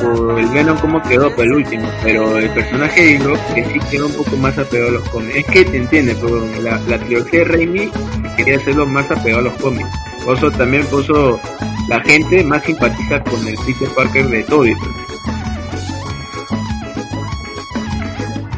[0.00, 3.80] por el Venom como quedó para el último, pero el personaje de Brock que sí
[3.90, 5.36] quedó un poco más apegado a los cómics.
[5.36, 7.90] Es que te entiendes, pero la, la trilogía de Raimi
[8.36, 9.88] quería hacerlo más apegado a los cómics.
[10.24, 11.40] Por eso también puso
[11.88, 14.74] la gente más simpatiza con el Peter Parker de Toby.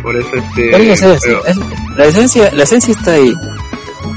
[0.02, 0.92] Por eso este...
[0.92, 1.56] Es pero- es-
[1.96, 3.32] la esencia, la esencia está ahí.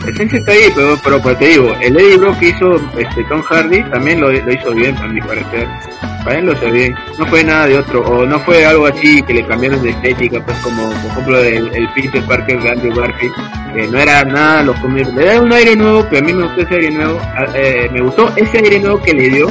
[0.04, 3.24] La esencia está ahí, pero, pero, pues te digo, el Eddie Brock que hizo este,
[3.26, 5.68] Tom Hardy también lo, lo hizo bien, a mi parecer.
[6.24, 6.96] Para él lo hizo bien.
[7.18, 10.44] No fue nada de otro, o no fue algo así que le cambiaron de estética,
[10.44, 13.34] pues como por ejemplo el, el Peter Parker de Andrew Garfield,
[13.74, 15.14] que no era nada los cómics.
[15.14, 17.20] Le da un aire nuevo, pero a mí me gustó ese aire nuevo.
[17.56, 19.48] eh, me gustó ese aire nuevo que le dio,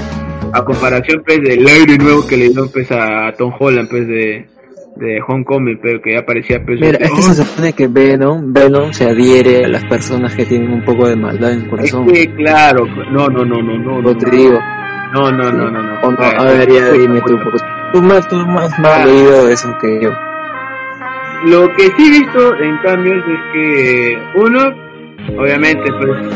[0.53, 4.47] a comparación pues del aire nuevo que le dio pues a Tom Holland pues de,
[4.97, 6.81] de Homecoming, pero que ya parecía pues...
[6.81, 10.73] Mira, es que se supone que Venom, Venom se adhiere a las personas que tienen
[10.73, 12.07] un poco de maldad en el corazón.
[12.07, 14.03] que claro, no, no, no, no, no.
[14.03, 14.17] No.
[14.17, 14.59] te digo.
[15.15, 16.17] No, no, no, no, no.
[16.21, 17.43] A ver, ya escucha, dime tú, escucha.
[17.45, 17.59] porque
[17.93, 19.07] tú más, tú más, más Ah.
[19.07, 20.11] leído eso que yo.
[21.47, 24.61] Lo que sí he visto en cambios es que uno,
[25.39, 26.35] obviamente, pues,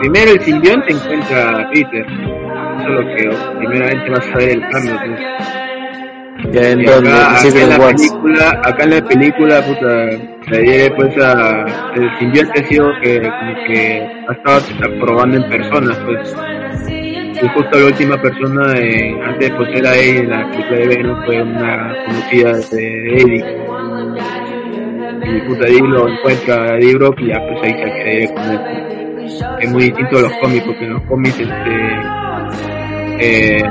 [0.00, 2.06] primero el simbionte encuentra a Peter.
[2.06, 4.94] Eso es lo que primeramente vas a ver el cambio.
[6.52, 6.66] Pues.
[6.66, 7.94] En donde, acá, acá en la Wars.
[7.94, 13.54] película, acá en la película, puta, adhiere pues a, el simbionte ha sido que, como
[13.66, 14.60] que ha estado
[15.00, 16.36] probando en personas, pues.
[17.42, 18.72] Y justo la última persona,
[19.26, 23.44] antes de poseer a Eddie en la película de Venom, fue una conocida de Eddie.
[25.28, 28.44] Y puta ahí lo encuentra a Eddie Brock y ya pues ahí se accede con
[28.44, 28.60] él.
[29.60, 32.16] Es muy distinto a los cómics, porque en los cómics este
[33.18, 33.62] eh,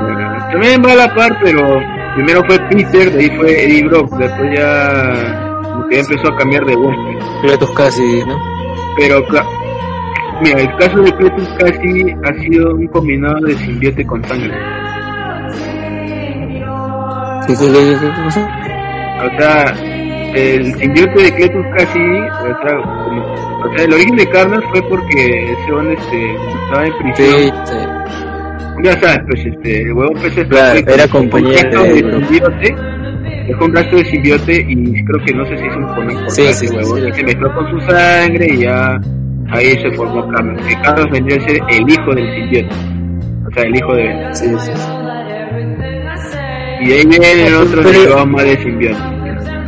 [0.52, 1.80] también va a la par, pero
[2.16, 6.38] primero fue Peter, de ahí fue Eddie Brock, después ya como que ya empezó a
[6.38, 6.96] cambiar de voz.
[6.96, 7.26] pues.
[7.52, 8.38] Kratos casi, ¿no?
[8.98, 9.22] Pero
[10.42, 14.54] mira, el caso de Cletus casi ha sido un combinado de simbiote con sangre.
[17.48, 18.48] ¿Qué, qué, qué, qué, qué cosa?
[19.24, 19.64] O sea,
[20.36, 23.34] el simbiote de Cletus casi, o sea, como-
[23.66, 27.40] o sea, el origen de Carnage fue porque ese hombre este, estaba en prisión.
[27.40, 28.25] Sí, sí.
[28.84, 32.76] Ya sabes, pues este, el huevo pues este, Claro, era dejó un compañero de simbiote,
[33.48, 36.42] dejó un rastro de simbiote y creo que no sé si hizo un conejo Sí,
[36.54, 37.12] sí, sí, huevo, sí.
[37.14, 39.00] se mezcló con su sangre y ya
[39.52, 40.68] ahí se formó Carnage.
[40.68, 42.76] Que Carnage vendría a ser el hijo del simbiote,
[43.48, 44.82] o sea, el hijo de Sí, sí, sí.
[46.82, 48.98] Y ahí vienen otros Pero- derivados más de simbiote.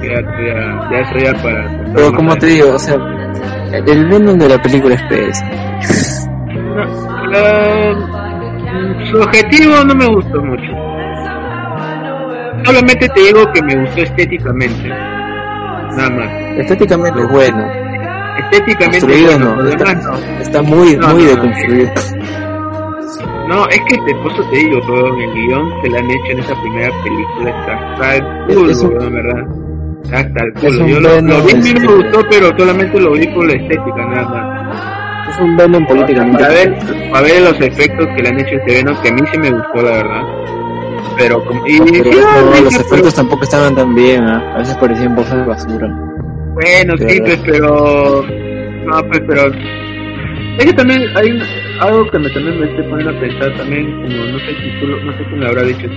[0.01, 1.83] Ya, ya, ya eso ya para...
[1.95, 2.95] Pero como te digo, o sea,
[3.73, 5.43] el Venom de la película es PS.
[7.33, 7.93] Eh,
[9.11, 10.72] su objetivo no me gustó mucho.
[12.65, 14.89] Solamente te digo que me gustó estéticamente.
[14.89, 16.30] Nada más.
[16.57, 17.65] Estéticamente es bueno.
[18.39, 20.13] Estéticamente, bueno, no, está, no.
[20.41, 21.91] está muy, No, muy deconstruido.
[23.47, 26.32] No, es que te, por eso te digo, todo el guion que le han hecho
[26.32, 28.24] en esa primera película está hasta el
[28.55, 29.45] culo, Es un- ¿verdad?
[30.13, 30.88] Hasta el culo.
[30.88, 34.05] Yo lo, lo vi, a mí me gustó, pero solamente lo vi por la estética,
[34.05, 34.56] nada más.
[35.30, 36.39] Es un Venom políticamente.
[36.43, 36.75] Para ver,
[37.11, 39.38] para ver los efectos que le han hecho a este Venom, que a mí sí
[39.39, 40.23] me gustó, la verdad.
[41.17, 42.19] Pero, como- y, Pero sí,
[42.55, 44.53] no, los efectos tampoco estaban tan bien, ¿ah?
[44.55, 45.88] a veces parecían bolsas de basura.
[46.53, 48.23] Bueno, sí, pues, pero.
[48.86, 49.51] No, pues, pero.
[50.59, 51.32] Es que también hay.
[51.32, 51.41] un-
[51.80, 54.88] algo que me, también me estoy poniendo a pensar también, como no sé si tú,
[54.88, 55.88] lo- no sé quién lo habrá dicho,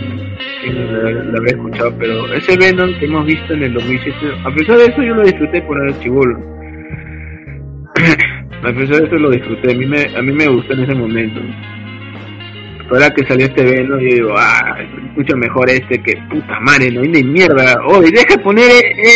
[0.63, 4.77] quién lo, habrá escuchado, pero ese Venom que hemos visto en el 2007, a pesar
[4.77, 6.39] de eso yo lo disfruté por el chibolo.
[8.63, 10.95] a pesar de eso lo disfruté, a mí me, a mí me gustó en ese
[10.95, 11.41] momento.
[12.91, 14.77] Ahora que salió este Venom, yo digo, ah,
[15.11, 17.77] escucho mejor este que puta madre, no hay ni mierda.
[17.87, 18.69] Oye, deja de poner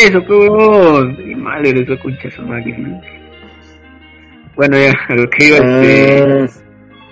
[0.07, 1.19] eso, qué huevón.
[1.29, 3.01] Y madre, eso escucha esa máquina.
[4.55, 6.61] Bueno, ya, a lo que iba este.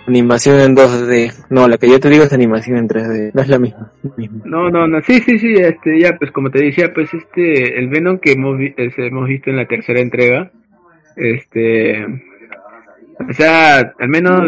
[0.07, 1.47] Animación en 2D.
[1.51, 3.31] No, la que yo te digo es animación en 3D.
[3.35, 3.93] No es la misma.
[4.03, 4.43] la misma.
[4.45, 7.89] No, no, no, sí, sí, sí, este, ya, pues como te decía, pues este, el
[7.89, 10.51] Venom que hemos, vi- ese, hemos visto en la tercera entrega,
[11.17, 12.05] este,
[13.29, 14.41] o sea, al menos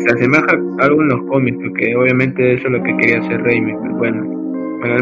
[0.00, 0.46] se asemeja
[0.80, 4.24] algo en los cómics, porque obviamente eso es lo que quería hacer Raimi, pues bueno,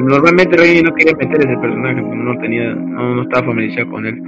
[0.03, 4.07] normalmente Raimi no quería meter ese personaje, porque no tenía, no, no estaba familiarizado con
[4.07, 4.23] él,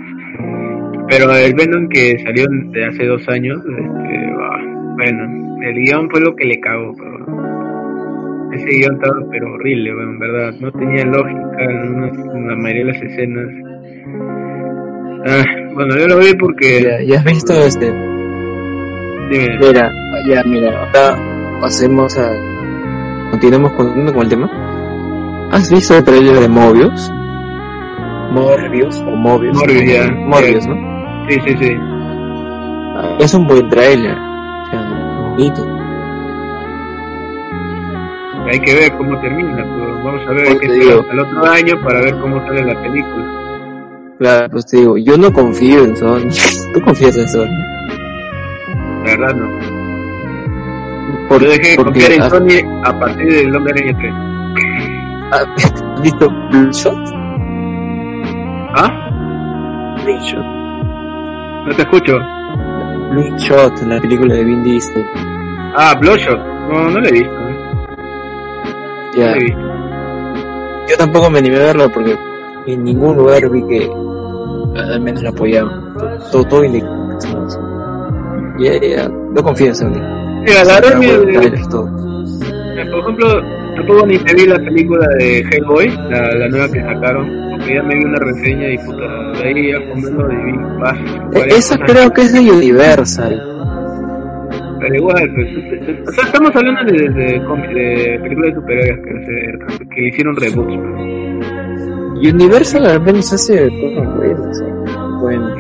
[1.08, 4.60] pero el Venom que salió de hace dos años, este, ah,
[4.96, 7.16] bueno, el guion fue lo que le cagó, pero
[8.52, 10.54] ese guion estaba pero horrible, en verdad.
[10.60, 13.48] No tenía lógica en, unas- en la mayoría de las escenas.
[15.28, 15.42] Ah,
[15.74, 16.82] bueno, yo lo vi porque...
[16.82, 17.86] Ya, ya has visto este.
[19.30, 19.90] Dime, Mira,
[20.28, 20.78] ya, mira.
[20.94, 22.30] Ahora pasemos a.
[23.30, 24.48] Continuemos con, con el tema.
[25.50, 27.10] ¿Has visto el trailer de Mobius?
[28.30, 29.54] Morbius o Mobius.
[29.58, 30.10] Morbius, ya.
[30.12, 30.74] Morbius, ¿no?
[31.28, 31.72] sí, sí, sí.
[31.80, 34.16] Ah, Es un buen trailer.
[34.16, 35.66] O sea, bonito.
[38.48, 41.04] Hay que ver cómo termina, pero vamos a ver, esperar digo.
[41.10, 43.26] el otro año para ver cómo sale la película.
[44.18, 46.28] Claro, pues te digo, yo no confío en Sony.
[46.74, 47.48] ¿Tú confías en Sony?
[49.04, 49.46] La verdad, no.
[51.28, 54.14] Por- Yo dejé de confiar en Sony a partir del Hombre Araña 3.
[55.32, 56.96] ¿Has visto Bloodshot?
[58.74, 59.98] ¿Ah?
[60.04, 60.44] Bloodshot.
[61.66, 62.18] No te escucho.
[63.10, 65.04] Bloodshot, la película de Vin Diesel.
[65.76, 66.38] Ah, Bloodshot.
[66.70, 67.28] No, no lo he visto.
[67.48, 67.56] ¿eh?
[69.14, 69.32] No Ya.
[69.32, 69.60] he visto.
[70.88, 72.16] Yo tampoco me animé a verla porque
[72.66, 73.90] en ningún lugar vi que
[74.80, 75.94] al menos la apoyaban.
[76.32, 76.86] Todo, todo indica.
[78.58, 79.92] Ya, ya, no confío en Sony.
[82.78, 83.26] Eh, Por ejemplo,
[83.76, 87.82] tampoco ni me vi la película de Hellboy, la, la nueva que sacaron, porque ya
[87.82, 90.98] me vi una reseña y puta, de ahí ya comiendo y vi paz.
[91.34, 93.42] Eh, Esa creo que es de Universal.
[94.78, 98.60] Pero igual, pues, es- es- o sea, estamos hablando de, de, cómic- de películas de
[98.60, 99.26] superhéroes que,
[99.78, 101.15] se, que le hicieron reboots.
[102.20, 102.32] Pues.
[102.34, 104.62] Universal al menos hace cosas buenas.
[105.20, 105.56] Bueno.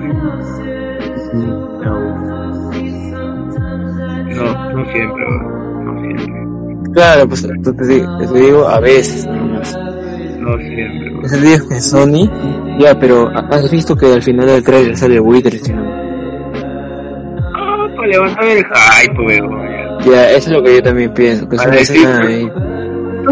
[4.36, 5.24] No, no siempre,
[5.84, 9.78] no siempre, Claro, pues te, te digo- te digo a veces nomás.
[10.38, 11.10] no siempre.
[11.10, 11.22] bro.
[11.26, 15.68] Ese día que Sony, ya, pero has visto que al final del trailer sale Withers,
[15.70, 15.82] ¿no?
[17.54, 19.66] Ah, para levantar el hype, weón.
[20.10, 20.30] ya.
[20.30, 22.50] Eso es lo que yo también pienso, que es una escena pues, ahí.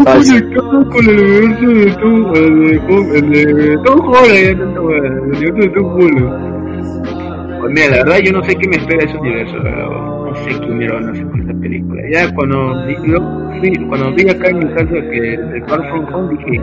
[0.03, 0.33] Falso.
[0.33, 4.61] conectado con el universo de Tom, el de, Tom- de Holland,
[5.05, 7.59] el universo de Tom Holland.
[7.61, 10.59] Pues mira, la verdad yo no sé qué me espera ese universo, pero no sé
[10.59, 12.01] qué mierda van a hacer con esta película.
[12.11, 13.19] Ya cuando vi, yo
[13.59, 16.61] fui- cuando vi acá en mi casa que el Far From Home dije,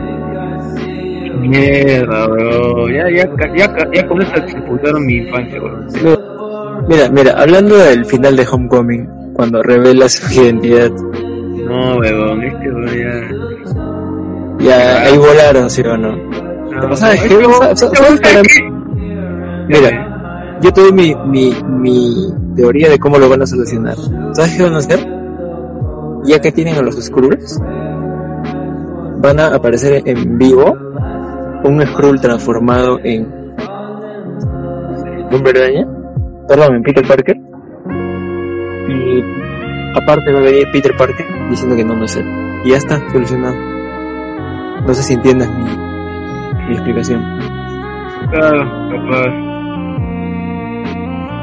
[1.41, 5.79] mierda, bro, ya, ya, ya, ya, con eso sepultaron mi infancia, bro.
[6.87, 10.91] Mira, mira, hablando del final de Homecoming, cuando revela su identidad,
[11.65, 12.65] No, weón, este
[14.59, 14.65] ya...
[14.65, 16.15] ya ahí volaron, ¿sí o no?
[16.15, 17.37] No, ¿Sabes qué?
[19.67, 23.95] Mira, yo doy mi, mi, mi teoría de cómo lo van a solucionar.
[24.33, 24.99] ¿Sabes qué van a hacer?
[26.25, 27.59] Ya que tienen a los Skrulls,
[29.19, 30.75] van a aparecer en vivo
[31.63, 33.27] un Skrull transformado en
[35.31, 35.87] Hombre Araña,
[36.47, 37.37] perdón, en Peter Parker.
[38.87, 39.42] Y
[39.95, 42.25] aparte va a venir Peter Parker diciendo que no, no es él.
[42.65, 43.55] Y ya está, solucionado.
[44.85, 45.63] No sé si entiendes mi,
[46.67, 47.21] mi explicación.
[48.31, 49.31] Claro, capaz.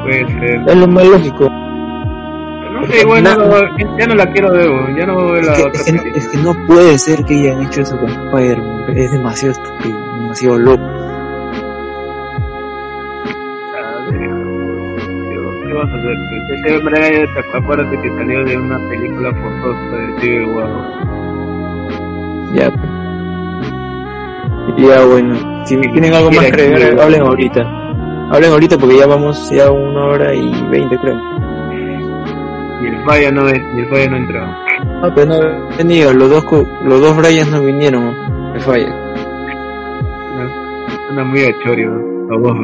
[0.03, 0.61] Puede ser.
[0.67, 1.49] Es lo más lógico.
[1.49, 5.45] No sé, igual no, lo- ya no la quiero ver, ya no voy a ver
[5.45, 8.09] la Es que, otra es, es que no puede ser que hayan hecho eso con
[8.09, 8.97] Spider-Man.
[8.97, 10.83] Es demasiado estúpido, demasiado loco.
[15.87, 16.15] Dios, ¿Qué vas a hacer?
[16.65, 20.69] Ese hombre, te- acuérdate que salió de una película forzosa de Steve Wow.
[22.53, 22.71] Ya.
[24.77, 25.35] Ya bueno.
[25.65, 27.61] Si tienen algo más que agregar, hablen ahorita.
[28.31, 31.19] Hablen ahorita porque ya vamos ya a una hora y veinte creo.
[32.81, 34.39] Y el falla no, es- y el falla no entró.
[35.03, 36.13] Ah, pero no he venido.
[36.13, 36.45] Los dos,
[36.85, 38.13] los dos Bryans no vinieron.
[38.53, 38.89] Me falla.
[40.37, 40.49] ¿no?
[41.07, 42.01] Suena muy a chorio, ¿no?
[42.37, 42.55] los dos,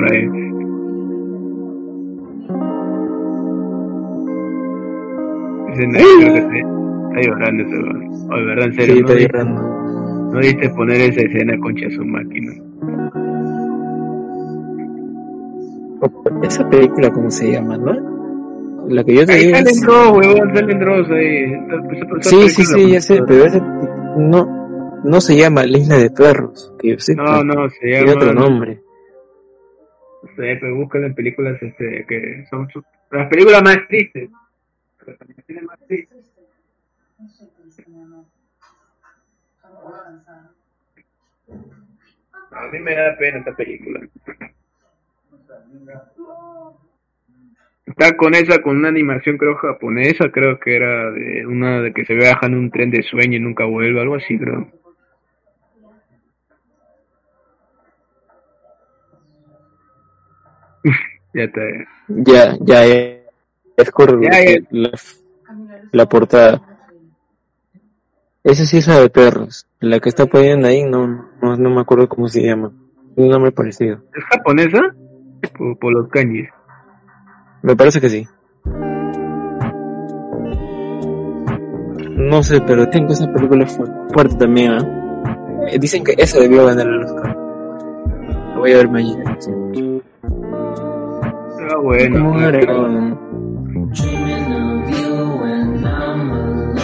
[5.85, 5.95] Brian.
[5.95, 6.59] escena, creo que
[7.19, 8.31] está llorando ese weón.
[8.31, 9.61] Oye, verdad, en serio, Sí, no, está llorando.
[10.33, 12.51] no diste poner esa escena concha su máquina.
[16.43, 18.87] Esa película, ¿cómo se llama, no?
[18.89, 19.81] La que yo te Ahí digo salen es...
[19.81, 21.43] Dross, huevón, salen Dross ahí.
[21.43, 23.61] Esa- esa Sí, sí, sí, ya sé, pero ese
[24.17, 27.23] no, no se llama La Isla de Perros, que yo sepa.
[27.23, 28.11] No, no, se Tiene llama...
[28.13, 28.79] otro nombre.
[30.23, 32.67] No sé, pero búscalo en películas este, que son
[33.11, 34.29] las películas más tristes.
[35.07, 36.33] Las películas más tristes.
[42.51, 44.01] A mí me da pena esta película.
[47.85, 52.05] Está con esa, con una animación creo japonesa, creo que era de una de que
[52.05, 54.69] se viaja en un tren de sueño y nunca vuelve, algo así creo.
[61.33, 61.61] ya está.
[62.09, 63.16] Ya, ya, ya.
[63.77, 63.91] Es.
[64.71, 64.89] La,
[65.91, 66.61] la portada.
[68.43, 69.67] Esa sí es la de perros.
[69.79, 71.07] La que está poniendo ahí no,
[71.41, 72.71] no, no me acuerdo cómo se llama.
[73.15, 74.01] Un nombre parecido.
[74.15, 74.79] ¿Es japonesa?
[75.57, 76.49] Por, por los kanjis.
[77.61, 78.27] Me parece que sí.
[82.15, 85.67] No sé, pero tengo esa película fu- fuerte también, ¿ah?
[85.71, 87.35] Eh, Dicen que esa debió ganar el Oscar.
[88.55, 89.37] Lo voy a ver mañana.
[91.69, 92.25] Ah, bueno.
[92.25, 92.39] ¿Cómo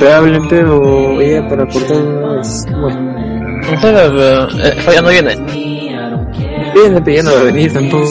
[0.03, 0.21] era?
[0.21, 2.65] Pero pero ella para cortar una vez.
[2.81, 3.01] Bueno,
[3.71, 5.35] No sé, pero, eh, Falla no viene.
[6.73, 8.09] viene, pero ya no va a venir tampoco.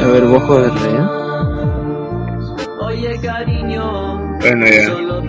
[0.00, 0.96] A ver, bajo de rey,
[2.80, 4.86] Oye, cariño, Bueno, ya.
[4.86, 5.22] solo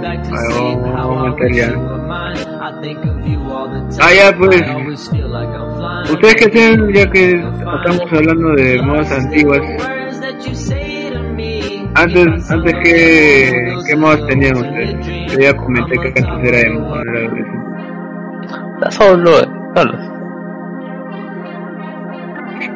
[0.00, 0.54] back to cosas.
[0.54, 0.78] sleep.
[0.78, 1.70] Vamos a aumentar ya.
[1.70, 2.36] you were mine.
[2.36, 4.00] I think of you all the time.
[4.00, 4.62] Ah, ya, pues.
[6.10, 9.60] Ustedes que sean, ya que estamos hablando de modas antiguas,
[11.94, 15.06] antes, antes que, ¿qué modas tenían ustedes?
[15.32, 16.94] Yo ya comenté que antes era emo,
[18.90, 19.98] solo, eh, solo.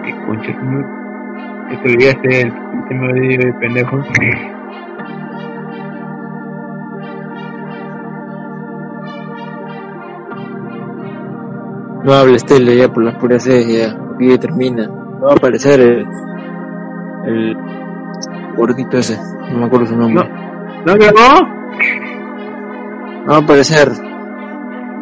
[0.05, 0.53] ¿Qué concha?
[0.53, 0.97] ¿no?
[1.69, 2.53] ¿Te te olvidaste el
[2.89, 4.03] tema de pendejo?
[12.07, 13.91] No hables tele ya por las puras seis ya.
[14.15, 14.87] Aquí ya termina.
[14.87, 16.07] No va a aparecer el,
[17.27, 17.57] el
[18.57, 19.19] gordito ese.
[19.51, 20.27] No me acuerdo su nombre.
[20.87, 21.49] ¿No grabó?
[23.27, 23.89] No va a aparecer.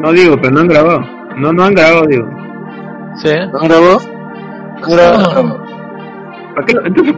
[0.00, 1.00] No digo, pero no han grabado.
[1.36, 2.26] No, no han grabado, digo.
[3.16, 3.30] Sí.
[3.52, 3.98] ¿No grabó?
[4.80, 5.64] No grabó.
[6.55, 6.72] ¿Para qué?
[6.74, 7.14] lo- Entonces,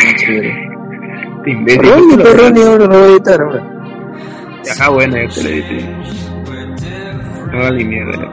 [1.44, 1.82] te imbécil.
[1.90, 3.62] Ronnie, pero Ronnie ahora lo va a editar ahora.
[4.64, 5.96] Ya, Ah, bueno, ya te lo dije.
[7.52, 8.28] No vale mierda.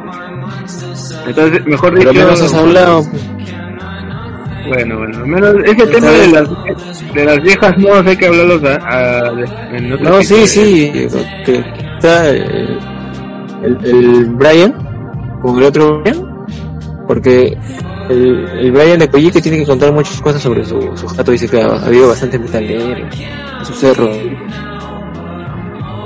[1.28, 3.04] Entonces, mejor Pero dicho, menos has hablado.
[4.68, 8.64] bueno, bueno, al menos ese tema de las, de las viejas modas hay que hablarlos
[8.64, 10.92] a, a- en otro No, sí, de- sí.
[11.46, 11.64] Que
[11.98, 12.78] está el,
[13.64, 14.74] el, el Brian
[15.42, 16.30] con el otro Brian.
[17.08, 17.58] Porque
[18.10, 21.32] el, el Brian de Coyique tiene que contar muchas cosas sobre su, su jato.
[21.32, 23.06] Dice que ha, ha habido bastante metalero
[23.64, 24.10] su cerro.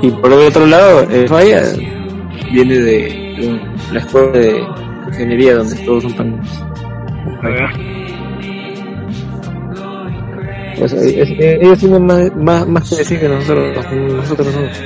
[0.02, 1.62] Y por el otro lado, el Falla
[2.52, 3.60] viene de
[3.92, 4.66] la escuela de
[5.08, 6.40] ingeniería donde todos son pan.
[7.42, 7.98] A ver,
[10.80, 14.82] O sea, es- es- ellos tienen más, más, más que decir que nosotros, nosotros nosotros.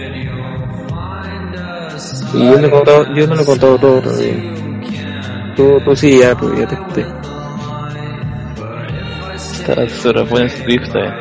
[2.34, 4.54] Y yo no he contado, yo no lo he contado todo todavía.
[5.54, 7.06] Tú, tú sí, ya, pues ya te conté.
[9.88, 11.12] Súper buen script, eh.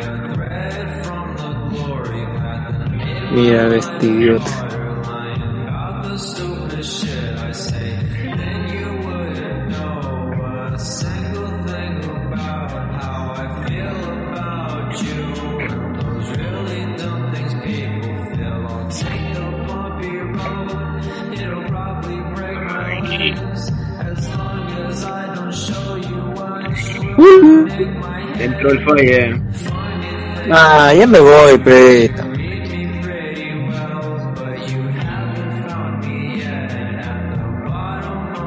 [3.33, 4.39] Mira, vestido.
[28.71, 29.41] El falla.
[30.51, 32.25] Ah, ya me voy, preta.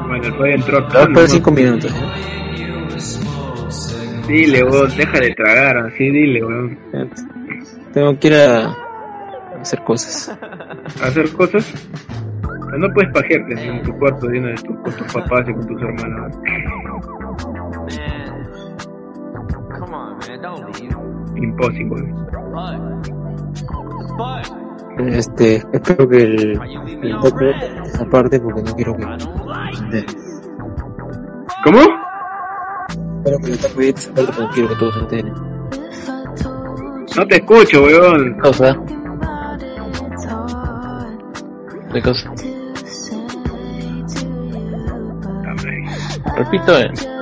[0.07, 0.99] Bueno, el falla entró acá.
[1.01, 1.27] Por ¿no?
[1.27, 1.91] cinco minutos.
[1.91, 2.25] ¿eh?
[4.27, 6.77] Dile, vos, deja de tragar, así dile, weón.
[7.93, 8.75] Tengo que ir a
[9.61, 10.35] hacer cosas.
[11.01, 11.73] Hacer cosas.
[12.77, 15.81] No puedes pajearte en tu cuarto lleno de tu, con tus papás y con tus
[15.81, 16.35] hermanos.
[21.35, 22.13] Imposible.
[24.97, 26.59] Este, espero que el,
[27.03, 27.51] el toque
[27.83, 29.03] esa parte porque no quiero que.
[31.63, 31.79] ¿Cómo?
[33.17, 35.33] Espero que el toque esa parte porque no quiero que todos se enteren.
[37.17, 38.39] No te escucho, weón.
[38.39, 38.77] cosa.
[41.93, 42.31] ¿Qué cosa?
[46.35, 47.14] Repito, eh.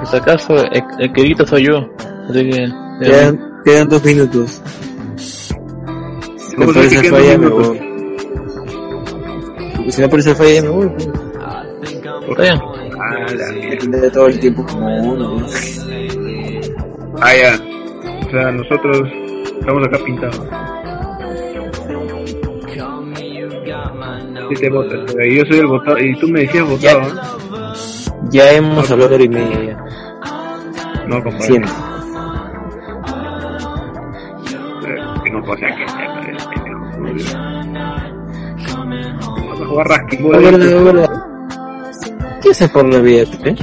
[0.00, 1.78] Pues acaso el, el que grita soy yo.
[2.28, 2.66] Así que.
[2.66, 2.74] ya.
[3.00, 4.62] Quedan, quedan dos minutos.
[5.16, 5.54] Si
[6.56, 7.80] no ¿Cómo sabes aparece que quedan falla, me voy.
[9.76, 10.88] Porque si no aparece falla, me voy.
[10.88, 11.08] pues.
[12.28, 12.60] Está bien.
[12.98, 14.10] Ah, la mierda.
[14.10, 15.38] Todo el tiempo como uno.
[15.40, 15.46] ¿no?
[17.20, 17.58] Ah, ya.
[18.26, 19.08] O sea, nosotros
[19.60, 20.40] estamos acá pintados.
[24.48, 25.98] Si te votas, yo soy el votado.
[25.98, 27.49] Y tú me decías votado, ¿no?
[28.30, 29.84] Ya hemos hablado hora y media.
[31.06, 31.46] No, compadre.
[31.46, 31.72] Siempre.
[35.32, 35.86] No pasa que
[37.02, 37.38] pendejo.
[39.26, 40.34] Vamos a jugar rasquibol.
[40.36, 41.26] Es verdad, es verdad.
[42.42, 43.56] ¿Qué haces por la vida, eh?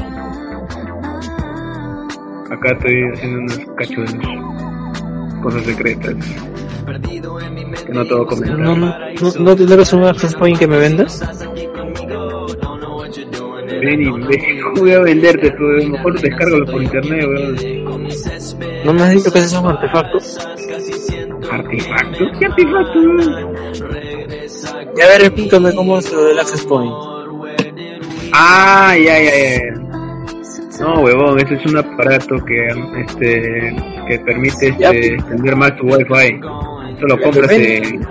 [2.51, 4.15] Acá estoy haciendo unos cachos
[5.41, 6.15] cosas secretas
[7.88, 8.59] que no te voy a comentar.
[8.59, 11.22] ¿No, no, no, no tendrás un access point que me vendas?
[13.82, 15.51] Ven y ven, ¿cómo voy a venderte?
[15.51, 15.63] tú?
[15.63, 17.55] Mejor descárgalo por internet, weón.
[18.86, 20.17] ¿No me has dicho que ese es un artefacto?
[21.51, 22.25] ¿Artefacto?
[22.39, 23.53] ¿Qué artefacto, weón?
[24.95, 26.91] Ya a ver, explícame cómo es lo del access point.
[28.34, 29.88] Ah, ya, ya, ya.
[30.80, 32.67] No, huevón, ese es un aparato que,
[33.01, 33.75] este,
[34.07, 36.39] que permite este, extender más tu wifi.
[36.95, 38.01] Eso lo compras en...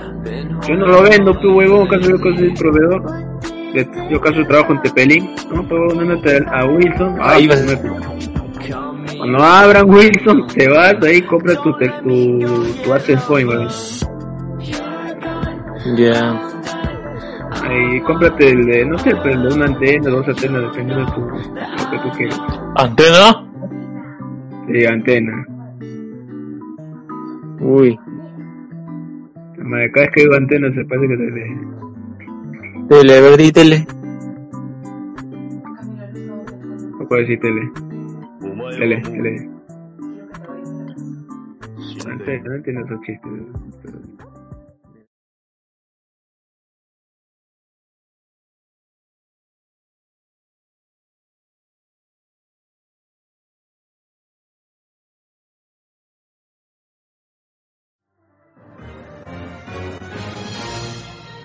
[0.67, 3.36] Yo no lo vendo, tú, huevón, acaso yo soy proveedor.
[3.77, 5.31] De- Yo acaso trabajo en Tepelín.
[5.53, 7.17] No, pero ándate a Wilson.
[7.21, 7.63] Ah, Ahí vas.
[7.65, 12.39] me- Cuando abran Wilson, te vas ahí, compras tu, te- tu,
[12.85, 13.69] tu access point, huevón.
[15.97, 16.41] Ya.
[17.63, 21.21] Ahí, cómprate el de, no sé, el de una antena, dos antenas, dependiendo de tu,
[21.21, 22.41] lo que tú quieras.
[22.77, 23.45] ¿Antena?
[24.73, 25.47] Sí, antena.
[27.61, 27.99] Uy.
[29.57, 31.76] Cada vez que digo antena se parece que le...
[32.89, 33.87] Tele, a ver, di tele.
[36.99, 37.71] No puedo decir tele.
[38.79, 39.51] Tele, tele.
[42.45, 43.33] No entiendo esos chistes.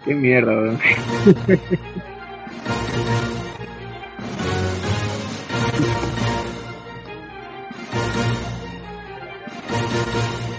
[0.03, 0.79] Qué mierda, weón.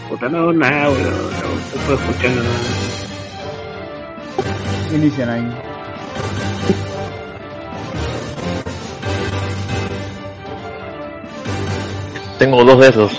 [0.09, 1.03] Puta, no, nada, weón.
[1.03, 2.57] No, no puedo escuchando nada.
[4.95, 5.53] Inician ahí.
[12.39, 13.13] Tengo dos de esos.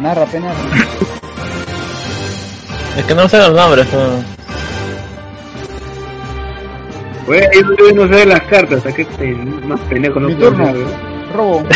[0.00, 0.56] Narra, apenas.
[2.96, 3.92] Es que no sé los nombres.
[3.92, 4.39] no.
[7.26, 7.42] Güey,
[7.78, 10.66] yo no sé las cartas, ¿a qué te, más pendejo no Mi puedo turno.
[10.66, 10.90] ser, weón?
[11.34, 11.62] Robo.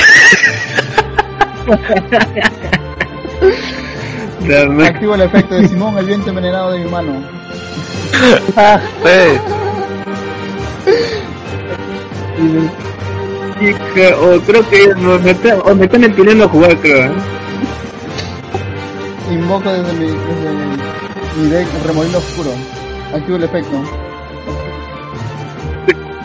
[4.46, 7.12] O Activo el efecto de Simón, el viento envenenado de mi mano.
[9.02, 9.38] Sí.
[13.60, 17.04] Chica, o creo que me, me están, o me están empinando a jugar, creo.
[17.04, 17.12] ¿eh?
[19.32, 22.50] Invoco desde mi, desde mi deck remolino oscuro.
[23.14, 23.82] Activo el efecto.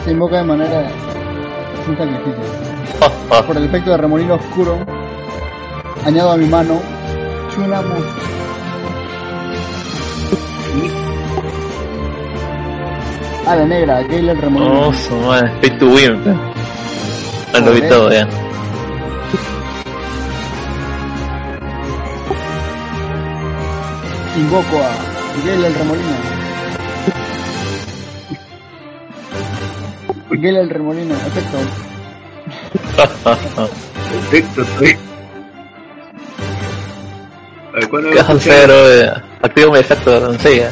[0.09, 0.89] Se invoca de manera
[1.85, 2.41] sin sacrificio.
[3.45, 4.79] Por el efecto de remolino oscuro,
[6.03, 6.81] añado a mi mano
[7.53, 8.05] Chunamus.
[13.45, 14.87] A la negra, Gale el remolino.
[14.87, 15.51] Oh, su madre.
[15.61, 16.23] Pay to win.
[17.53, 18.27] Ah, Lo vi todo ya.
[24.35, 26.38] Invoco a Gale el remolino.
[30.31, 31.57] Gale el remolino, efecto.
[34.11, 34.97] Perfecto, estoy.
[37.67, 38.69] A ver, ¿cuándo ¿Qué vas a hacer?
[38.71, 39.11] eh?
[39.41, 40.71] Activo mi efecto de doncella.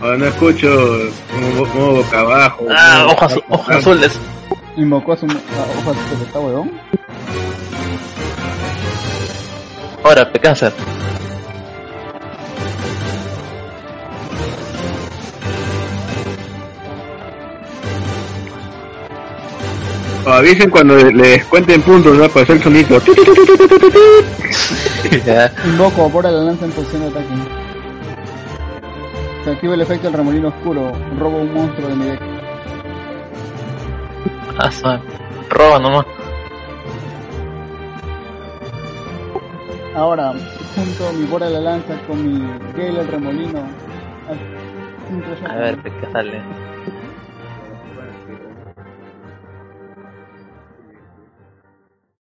[0.00, 0.68] Ahora no escucho
[1.30, 2.66] como, como boca abajo.
[2.76, 4.18] Ah, hojas, hojas azules.
[4.76, 6.72] Invocó a su a hojas que está huevón.
[10.02, 10.72] Ahora, pe cáncer.
[20.26, 22.28] Avisen cuando le descuenten puntos, ¿no?
[22.28, 23.00] Para hacer el sonido.
[25.66, 27.34] Invoco, por la lanza en posición de ataque.
[29.44, 30.92] Se activa el efecto del remolino oscuro.
[31.18, 32.20] Robo un monstruo de mi deck.
[34.58, 35.00] Ah,
[35.50, 36.06] Roba nomás.
[39.96, 40.32] Ahora,
[40.74, 42.40] junto mi bola de la lanza con mi
[42.74, 43.62] Gale el remolino.
[45.08, 46.40] sincro A ver, ¿qué sale?